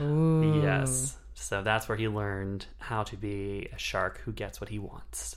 [0.00, 0.62] Ooh.
[0.62, 4.78] Yes, so that's where he learned how to be a shark who gets what he
[4.78, 5.36] wants.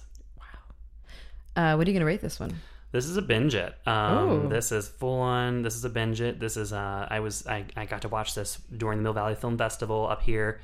[1.55, 2.53] Uh, what are you gonna rate this one?
[2.91, 3.75] This is a binge it.
[3.87, 4.47] Um, Oh.
[4.47, 5.63] this is full on.
[5.63, 6.39] This is a binge it.
[6.39, 6.71] This is.
[6.73, 7.45] Uh, I was.
[7.47, 10.59] I, I got to watch this during the Mill Valley Film Festival up here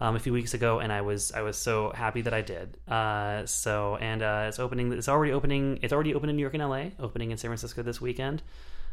[0.00, 1.30] um, a few weeks ago, and I was.
[1.32, 2.78] I was so happy that I did.
[2.88, 4.92] Uh, so and uh, it's opening.
[4.94, 5.78] It's already opening.
[5.82, 6.86] It's already open in New York and LA.
[6.98, 8.42] Opening in San Francisco this weekend.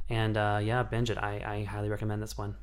[0.09, 1.17] And uh, yeah, binge it.
[1.17, 2.55] I, I highly recommend this one.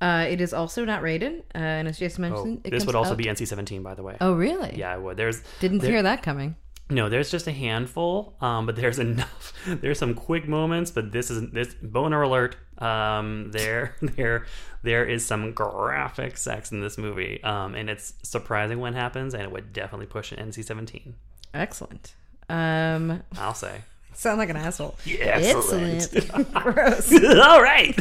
[0.00, 2.96] Uh, it is also not rated, uh, and as Jason Oh, mentioned, it this would
[2.96, 4.16] also out- be NC seventeen, by the way.
[4.20, 4.74] Oh, really?
[4.76, 5.16] Yeah, it would.
[5.16, 6.56] There's Didn't there- hear that coming.
[6.90, 9.52] No, there's just a handful, um, but there's enough.
[9.66, 12.56] There's some quick moments, but this is this boner alert.
[12.78, 14.46] Um, there, there,
[14.82, 19.34] there is some graphic sex in this movie, um, and it's surprising when it happens,
[19.34, 21.12] and it would definitely push an NC-17.
[21.54, 22.14] Excellent.
[22.48, 23.82] Um, I'll say.
[24.14, 24.96] sound like an asshole.
[25.06, 26.10] Excellent.
[26.14, 26.52] Excellent.
[26.54, 27.12] Gross.
[27.12, 27.98] All right.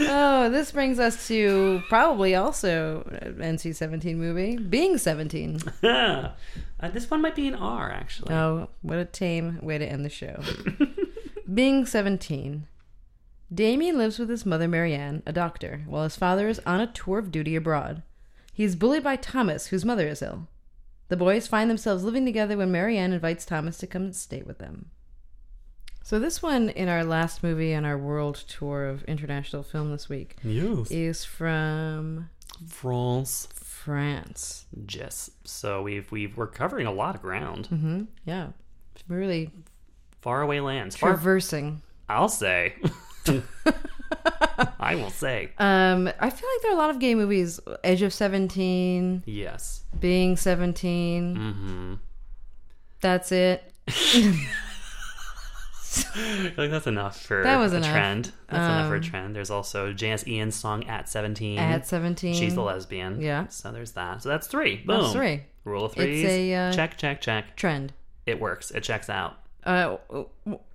[0.00, 5.60] Oh, this brings us to probably also an NC-17 movie, being 17.
[5.82, 6.32] uh,
[6.92, 8.34] this one might be an R, actually.
[8.34, 10.40] Oh, what a tame way to end the show.
[11.54, 12.66] Being 17.
[13.52, 17.18] Damien lives with his mother, Marianne, a doctor, while his father is on a tour
[17.18, 18.02] of duty abroad.
[18.52, 20.48] He is bullied by Thomas, whose mother is ill.
[21.08, 24.58] The boys find themselves living together when Marianne invites Thomas to come and stay with
[24.58, 24.90] them.
[26.06, 30.06] So, this one in our last movie on our world tour of international film this
[30.06, 30.90] week Yes.
[30.90, 32.28] is from
[32.68, 33.48] France.
[33.54, 34.66] France.
[34.88, 35.30] Yes.
[35.44, 37.68] So we've we've we're covering a lot of ground.
[37.68, 38.48] hmm Yeah.
[39.08, 39.50] Really
[40.20, 40.94] Faraway lands.
[40.94, 41.80] Far, traversing.
[42.08, 42.74] I'll say.
[44.78, 45.50] I will say.
[45.58, 47.60] Um, I feel like there are a lot of gay movies.
[47.82, 49.84] Edge of Seventeen, Yes.
[49.98, 51.94] Being 17 Mm-hmm.
[53.00, 53.72] That's it.
[56.14, 57.90] I think that's enough for That was a enough.
[57.90, 58.24] trend.
[58.48, 59.36] That's enough for a Um, trend.
[59.36, 63.20] There's also Janis Ian's song "At 17." At seventeen, She's the lesbian.
[63.20, 63.46] Yeah.
[63.48, 64.22] So there's that.
[64.22, 64.76] So that's three.
[64.76, 65.00] Boom.
[65.02, 65.42] That's three.
[65.64, 66.54] Rule of It's threes.
[66.54, 67.56] uh, check, check, check.
[67.56, 67.92] trend.
[68.26, 68.70] It works.
[68.70, 69.36] It checks out.
[69.64, 69.96] Uh,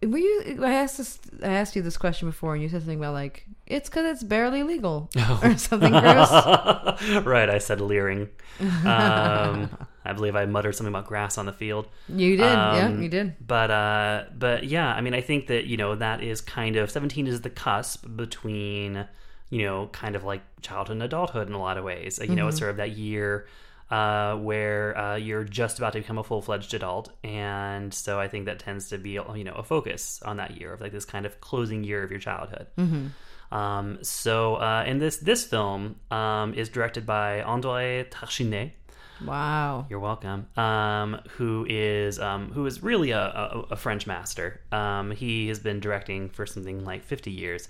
[0.01, 0.59] were you?
[0.63, 1.19] I asked this.
[1.43, 4.23] I asked you this question before, and you said something about like it's because it's
[4.23, 5.09] barely legal
[5.43, 6.31] or something gross.
[7.23, 7.49] right.
[7.49, 8.29] I said leering.
[8.59, 9.69] Um,
[10.05, 11.87] I believe I muttered something about grass on the field.
[12.07, 13.35] You did, yeah, Um, you did.
[13.45, 16.89] But uh, but yeah, I mean, I think that you know that is kind of
[16.89, 19.05] seventeen is the cusp between
[19.51, 22.19] you know kind of like childhood and adulthood in a lot of ways.
[22.21, 23.45] You know, it's sort of that year
[23.89, 28.27] uh, where uh, you're just about to become a full fledged adult, and so I
[28.27, 31.05] think that tends to be you know a focus on that year of like this
[31.05, 32.67] kind of closing year of your childhood.
[33.51, 38.71] Um, so, uh, and this this film um, is directed by André Téchiné.
[39.25, 39.85] Wow.
[39.89, 40.47] You're welcome.
[40.55, 44.61] Um, who is um, who is really a, a, a French master.
[44.71, 47.67] Um, he has been directing for something like 50 years.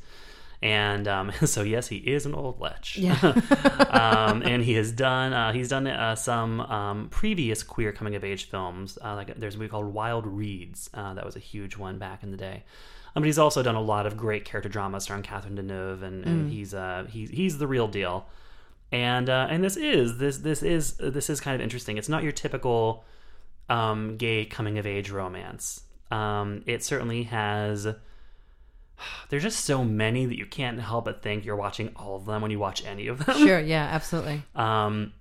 [0.62, 2.98] And um, so yes, he is an old lech.
[2.98, 3.18] Yeah.
[3.90, 8.24] um, and he has done uh, he's done uh, some um, previous queer coming of
[8.24, 8.98] age films.
[9.04, 12.24] Uh, like there's a movie called Wild Reeds uh, that was a huge one back
[12.24, 12.64] in the day.
[13.16, 16.24] Um, but he's also done a lot of great character dramas starring Catherine Deneuve, and,
[16.26, 18.28] and he's uh, he's he's the real deal.
[18.92, 21.98] and uh, and this is this this is this is kind of interesting.
[21.98, 23.04] It's not your typical
[23.68, 25.82] um, gay coming of age romance.
[26.12, 27.88] Um, it certainly has.
[29.30, 32.42] There's just so many that you can't help but think you're watching all of them
[32.42, 33.38] when you watch any of them.
[33.38, 34.44] Sure, yeah, absolutely.
[34.56, 35.14] Um,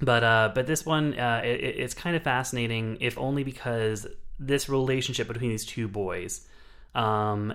[0.00, 4.06] but uh, but this one, uh, it, it's kind of fascinating, if only because
[4.38, 6.46] this relationship between these two boys,
[6.94, 7.52] um,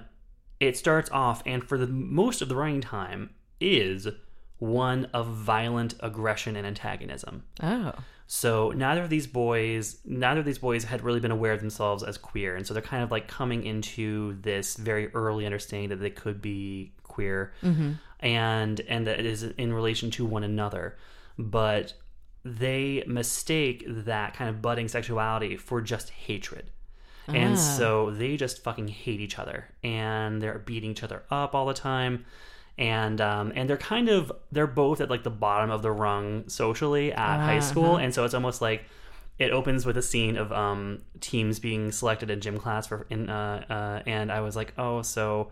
[0.59, 4.07] it starts off, and for the most of the running time, is
[4.59, 7.43] one of violent aggression and antagonism.
[7.61, 7.93] Oh.
[8.28, 12.03] So neither of these boys, neither of these boys had really been aware of themselves
[12.03, 15.99] as queer, and so they're kind of like coming into this very early understanding that
[15.99, 17.93] they could be queer, mm-hmm.
[18.19, 20.97] and and that it is in relation to one another,
[21.38, 21.93] but
[22.43, 26.71] they mistake that kind of budding sexuality for just hatred.
[27.28, 27.57] And ah.
[27.57, 31.73] so they just fucking hate each other, and they're beating each other up all the
[31.73, 32.26] time,
[32.78, 36.47] and um, and they're kind of they're both at like the bottom of the rung
[36.49, 38.86] socially at high school, and so it's almost like
[39.38, 43.30] it opens with a scene of um, teams being selected in gym class for in
[43.30, 45.51] uh, uh, and I was like, oh, so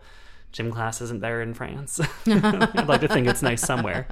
[0.54, 2.00] gym class isn't there in France.
[2.26, 4.08] I'd like to think it's nice somewhere,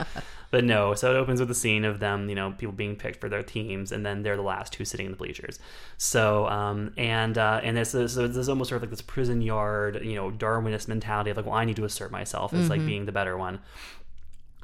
[0.50, 0.94] but no.
[0.94, 3.44] So it opens with a scene of them, you know, people being picked for their
[3.44, 5.60] teams, and then they're the last two sitting in the bleachers.
[5.98, 10.02] So um, and uh, and this, so there's almost sort of like this prison yard,
[10.04, 13.06] you know, Darwinist mentality of like, well, I need to assert myself as like being
[13.06, 13.60] the better one.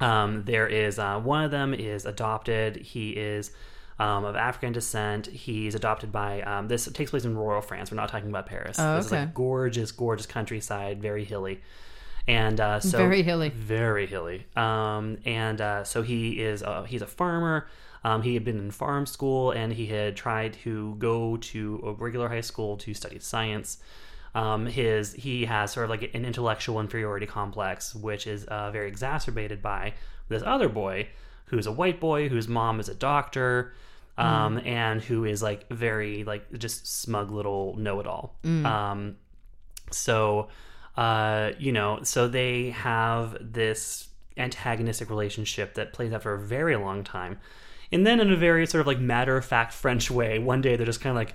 [0.00, 2.76] Um, there is uh, one of them is adopted.
[2.76, 3.52] He is
[3.98, 5.26] um, of African descent.
[5.26, 7.90] He's adopted by um, this takes place in rural France.
[7.90, 8.76] We're not talking about Paris.
[8.78, 11.60] Oh, this is like gorgeous, gorgeous countryside, very hilly,
[12.26, 13.48] and uh, so Very hilly.
[13.48, 14.46] very hilly.
[14.56, 17.66] Um, and uh, so he is uh, he's a farmer.
[18.04, 21.92] Um, he had been in farm school and he had tried to go to a
[21.92, 23.78] regular high school to study science.
[24.36, 28.86] Um, his he has sort of like an intellectual inferiority complex, which is uh, very
[28.86, 29.94] exacerbated by
[30.28, 31.08] this other boy,
[31.48, 33.74] who's a white boy whose mom is a doctor,
[34.16, 38.36] um, and who is like very like just smug little know it all.
[38.66, 39.16] Um,
[39.90, 40.48] so,
[40.96, 46.76] uh, you know, so they have this antagonistic relationship that plays out for a very
[46.76, 47.38] long time.
[47.90, 50.76] And then, in a very sort of like matter of fact French way, one day
[50.76, 51.34] they're just kind of like,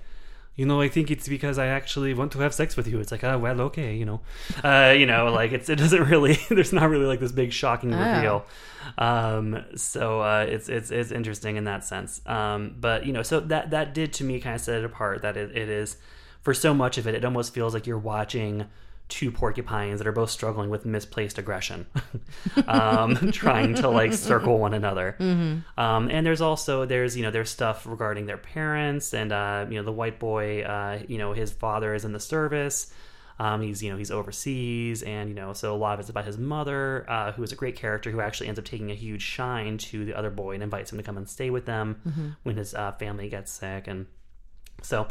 [0.55, 2.99] you know, I think it's because I actually want to have sex with you.
[2.99, 4.21] It's like, oh, well, okay, you know,
[4.63, 6.37] uh, you know, like it's it doesn't really.
[6.49, 8.45] There's not really like this big shocking reveal.
[8.97, 12.21] Um, so uh, it's it's it's interesting in that sense.
[12.27, 15.23] Um, but you know, so that that did to me kind of set it apart.
[15.23, 15.97] That it, it is
[16.41, 18.65] for so much of it, it almost feels like you're watching
[19.09, 21.85] two porcupines that are both struggling with misplaced aggression,
[22.67, 25.15] um, trying to like circle one another.
[25.77, 29.77] Um, and there's also there's you know there's stuff regarding their parents and uh, you
[29.77, 32.91] know the white boy, uh, you know his father is in the service.
[33.39, 36.25] Um, he's you know he's overseas, and you know so a lot of it's about
[36.25, 39.21] his mother, uh, who is a great character who actually ends up taking a huge
[39.21, 42.55] shine to the other boy and invites him to come and stay with them when
[42.57, 44.05] his uh, family gets sick and
[44.83, 45.07] so,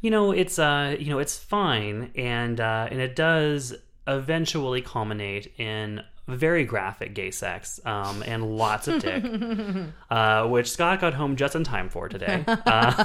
[0.00, 3.74] you know, it's uh, you know, it's fine, and uh, and it does
[4.06, 9.24] eventually culminate in very graphic gay sex um, and lots of dick,
[10.10, 12.44] uh, which Scott got home just in time for today.
[12.66, 13.04] Uh,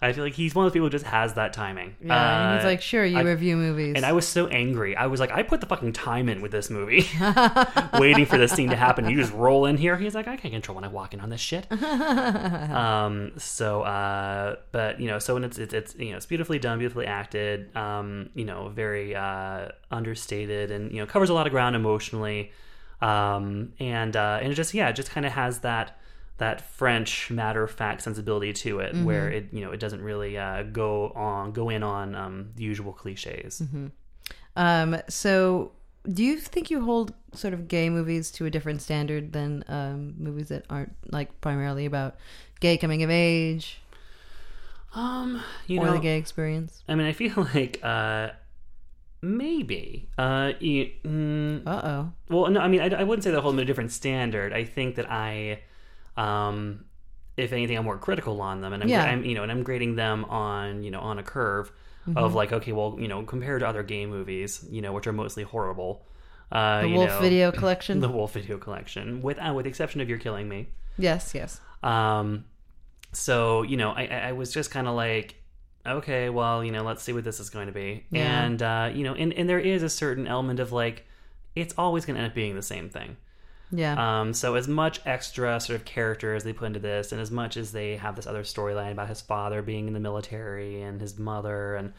[0.00, 1.96] I feel like he's one of those people who just has that timing.
[2.04, 3.94] Yeah, and he's Uh, like, sure, you I- review movies.
[3.96, 4.94] and I was so angry.
[4.94, 7.06] I was like, I put the fucking time in with this movie,
[7.98, 9.08] waiting for this scene to happen.
[9.08, 9.96] You just roll in here.
[9.96, 11.66] He's like, I can't control when I walk in on this shit.
[11.72, 13.32] um.
[13.38, 16.78] So, uh, but you know, so when it's it's, it's you know, it's beautifully done,
[16.78, 17.74] beautifully acted.
[17.76, 18.30] Um.
[18.34, 22.17] You know, very uh understated, and you know, covers a lot of ground emotionally.
[23.00, 23.72] Um.
[23.78, 25.98] And uh, and it just yeah, it just kind of has that
[26.38, 30.38] that French matter of fact sensibility to it, where it you know it doesn't really
[30.38, 33.62] uh, go on go in on um, the usual cliches.
[34.56, 35.72] Um, so
[36.12, 40.14] do you think you hold sort of gay movies to a different standard than um,
[40.18, 42.16] movies that aren't like primarily about
[42.60, 43.80] gay coming of age
[44.94, 46.82] Um, you or know, the gay experience?
[46.88, 48.30] I mean, I feel like uh,
[49.22, 50.08] maybe.
[50.18, 52.12] Uh, mm, Uh oh.
[52.28, 53.92] well, no, I mean, I, I wouldn't say that I hold them to a different
[53.92, 54.52] standard.
[54.52, 55.60] I think that I,
[56.16, 56.84] um,
[57.36, 59.04] if anything, I'm more critical on them, and I'm, Yeah.
[59.04, 61.70] I'm you know, and I'm grading them on you know on a curve
[62.16, 65.12] of like, okay, well, you know, compared to other gay movies, you know, which are
[65.12, 66.06] mostly horrible.
[66.50, 68.00] Uh, The Wolfe know, Video Collection.
[68.00, 70.68] the Wolfe Video Collection, with uh, with the exception of You're Killing Me.
[70.96, 71.60] yes, yes.
[71.82, 72.46] Um,
[73.12, 75.34] so you know, I I was just kind of like,
[75.88, 78.44] okay, well, you know, let's see what this is going to be, Yeah.
[78.44, 81.06] and uh, you know, and and there is a certain element of like,
[81.54, 83.16] it's always going to end up being the same thing.
[83.70, 84.20] Yeah.
[84.20, 87.30] Um, so as much extra sort of character as they put into this, and as
[87.30, 91.00] much as they have this other storyline about his father being in the military and
[91.00, 91.92] his mother, and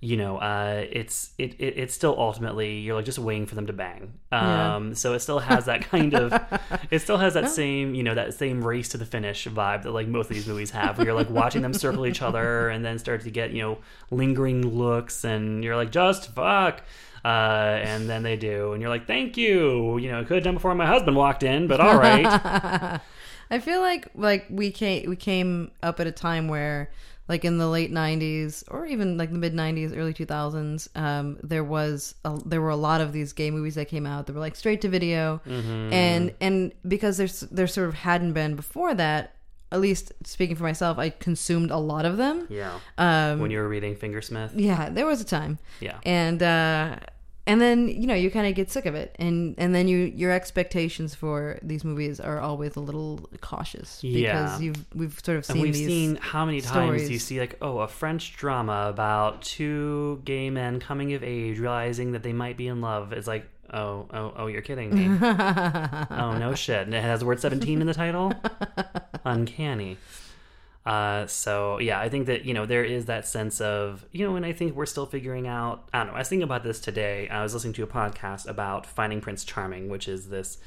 [0.00, 3.66] you know, uh, it's it, it it's still ultimately you're like just waiting for them
[3.66, 4.12] to bang.
[4.30, 4.76] Yeah.
[4.76, 6.32] Um, so it still has that kind of,
[6.90, 9.92] it still has that same you know that same race to the finish vibe that
[9.92, 10.98] like most of these movies have.
[10.98, 13.78] Where you're like watching them circle each other and then start to get you know
[14.10, 16.82] lingering looks and you're like just fuck.
[17.24, 20.54] Uh, and then they do, and you're like, "Thank you." You know, could have done
[20.54, 23.00] before my husband walked in, but all right.
[23.50, 26.90] I feel like like we came we came up at a time where
[27.28, 31.64] like in the late 90s or even like the mid 90s early 2000s um, there
[31.64, 34.40] was a, there were a lot of these gay movies that came out that were
[34.40, 35.40] like straight to video.
[35.46, 39.32] And and because there's there sort of hadn't been before that
[39.72, 42.46] at least speaking for myself I consumed a lot of them.
[42.48, 42.78] Yeah.
[42.98, 45.58] um, when you were reading Fingersmith, yeah there was a time.
[45.80, 45.98] Yeah.
[46.04, 46.96] and uh
[47.46, 49.98] and then you know you kind of get sick of it and and then you
[49.98, 54.58] your expectations for these movies are always a little cautious because Yeah.
[54.58, 57.78] you've we've sort of seen And we've seen how many times you see like, oh,
[57.78, 62.66] a French drama about two gay men coming of age, realizing that they might be
[62.68, 63.12] in love.
[63.12, 65.06] It's like, oh, oh, oh, you're kidding me.
[65.22, 66.82] oh no shit.
[66.86, 68.32] And it has the word seventeen in the title.
[69.24, 69.96] Uncanny.
[70.86, 74.36] Uh, so yeah, I think that you know there is that sense of you know,
[74.36, 75.88] and I think we're still figuring out.
[75.92, 76.12] I don't know.
[76.14, 77.28] I was thinking about this today.
[77.28, 80.58] I was listening to a podcast about Finding Prince Charming, which is this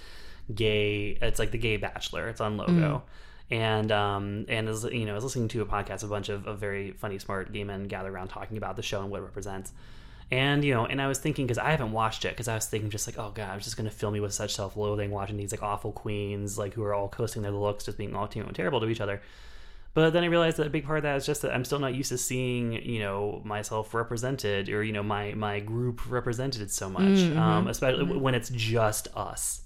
[0.54, 1.18] gay.
[1.22, 2.28] It's like the Gay Bachelor.
[2.28, 3.04] It's on Logo,
[3.50, 6.04] and um and as you know, I was listening to a podcast.
[6.04, 9.02] A bunch of, of very funny, smart gay men gather around talking about the show
[9.02, 9.72] and what it represents.
[10.32, 12.66] And you know, and I was thinking because I haven't watched it because I was
[12.66, 15.38] thinking just like, oh god, I was just gonna fill me with such self-loathing watching
[15.38, 18.44] these like awful queens like who are all coasting their looks, just being all you
[18.44, 19.22] know, terrible to each other.
[19.96, 21.80] But then I realized that a big part of that is just that I'm still
[21.80, 26.70] not used to seeing, you know, myself represented or you know my my group represented
[26.72, 27.40] so much, Mm-hmm.
[27.40, 29.62] um, especially when it's just us.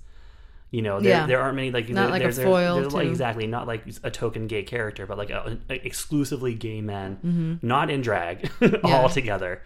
[0.72, 1.26] You know, there, Yeah.
[1.28, 3.68] there aren't many like Not there- like a there's, there's- foil, there's, like, exactly not
[3.68, 7.68] like a token gay character, but like a, a- exclusively gay men, Mm-hmm.
[7.68, 8.50] not in drag,
[8.84, 9.62] all together.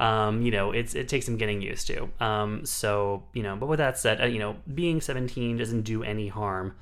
[0.00, 2.08] Um, you know, it's it takes some getting used to.
[2.18, 6.02] Um, so you know, but with that said, uh, you know, being 17 doesn't do
[6.02, 6.74] any harm,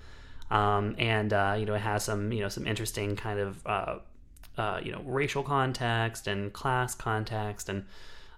[0.50, 3.98] um, and uh, you know, it has some you know some interesting kind of uh,
[4.58, 7.84] uh, you know racial context and class context and.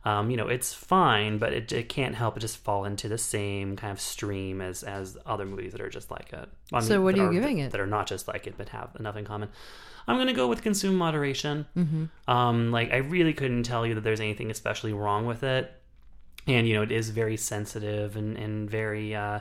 [0.04, 3.18] Um, you know, it's fine, but it, it can't help but just fall into the
[3.18, 6.48] same kind of stream as as other movies that are just like it.
[6.72, 7.72] I So what are you are- giving it?
[7.72, 9.48] That are not just like it, but have enough in common.
[10.06, 11.66] I'm gonna go with consume moderation.
[11.76, 12.30] Mm-hmm.
[12.30, 15.70] Um, like I really couldn't tell you that there's anything especially wrong with it,
[16.46, 19.40] and you know it is very sensitive and and very uh,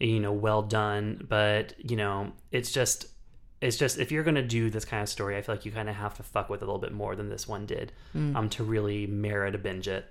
[0.00, 1.26] you know well done.
[1.28, 3.06] But you know it's just
[3.60, 5.88] it's just if you're gonna do this kind of story, I feel like you kind
[5.88, 8.36] of have to fuck with it a little bit more than this one did, Mm.
[8.36, 10.06] um, to really merit a binge it.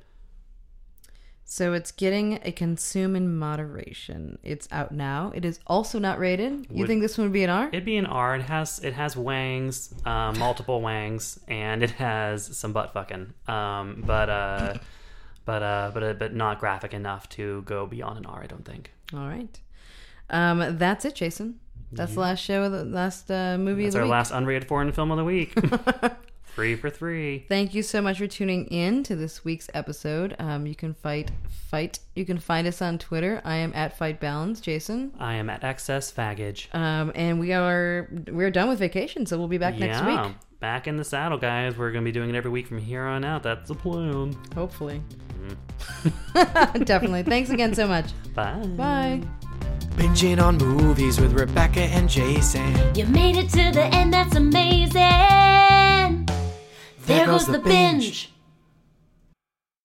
[1.49, 6.51] so it's getting a consume in moderation it's out now it is also not rated
[6.69, 8.35] you Would- think this one would be an r It'd be an R.
[8.35, 13.33] It has it has wangs, um, multiple wangs, and it has some butt fucking.
[13.47, 14.73] Um, but uh,
[15.45, 18.43] but uh, but uh, but not graphic enough to go beyond an R.
[18.43, 18.91] I don't think.
[19.13, 19.57] all right
[20.29, 21.59] um that's it jason
[21.91, 24.11] that's the last show of the last uh, movie That's of the our week.
[24.11, 25.53] last unrated foreign film of the week.
[26.53, 27.45] three for three.
[27.47, 30.35] Thank you so much for tuning in to this week's episode.
[30.37, 31.99] Um, you can fight, fight.
[32.15, 33.41] You can find us on Twitter.
[33.45, 35.13] I am at Fight Balance, Jason.
[35.17, 36.73] I am at excess faggage.
[36.75, 40.87] Um, and we are we're done with vacation, so we'll be back next week, back
[40.87, 41.77] in the saddle, guys.
[41.77, 43.43] We're gonna be doing it every week from here on out.
[43.43, 44.35] That's the plan.
[44.55, 45.01] hopefully.
[46.33, 46.83] Mm-hmm.
[46.83, 47.23] Definitely.
[47.23, 48.07] Thanks again so much.
[48.33, 48.65] Bye.
[48.75, 49.21] Bye.
[49.95, 52.95] Binging on movies with Rebecca and Jason.
[52.95, 55.01] You made it to the end, that's amazing.
[57.05, 58.31] There, goes, the binge.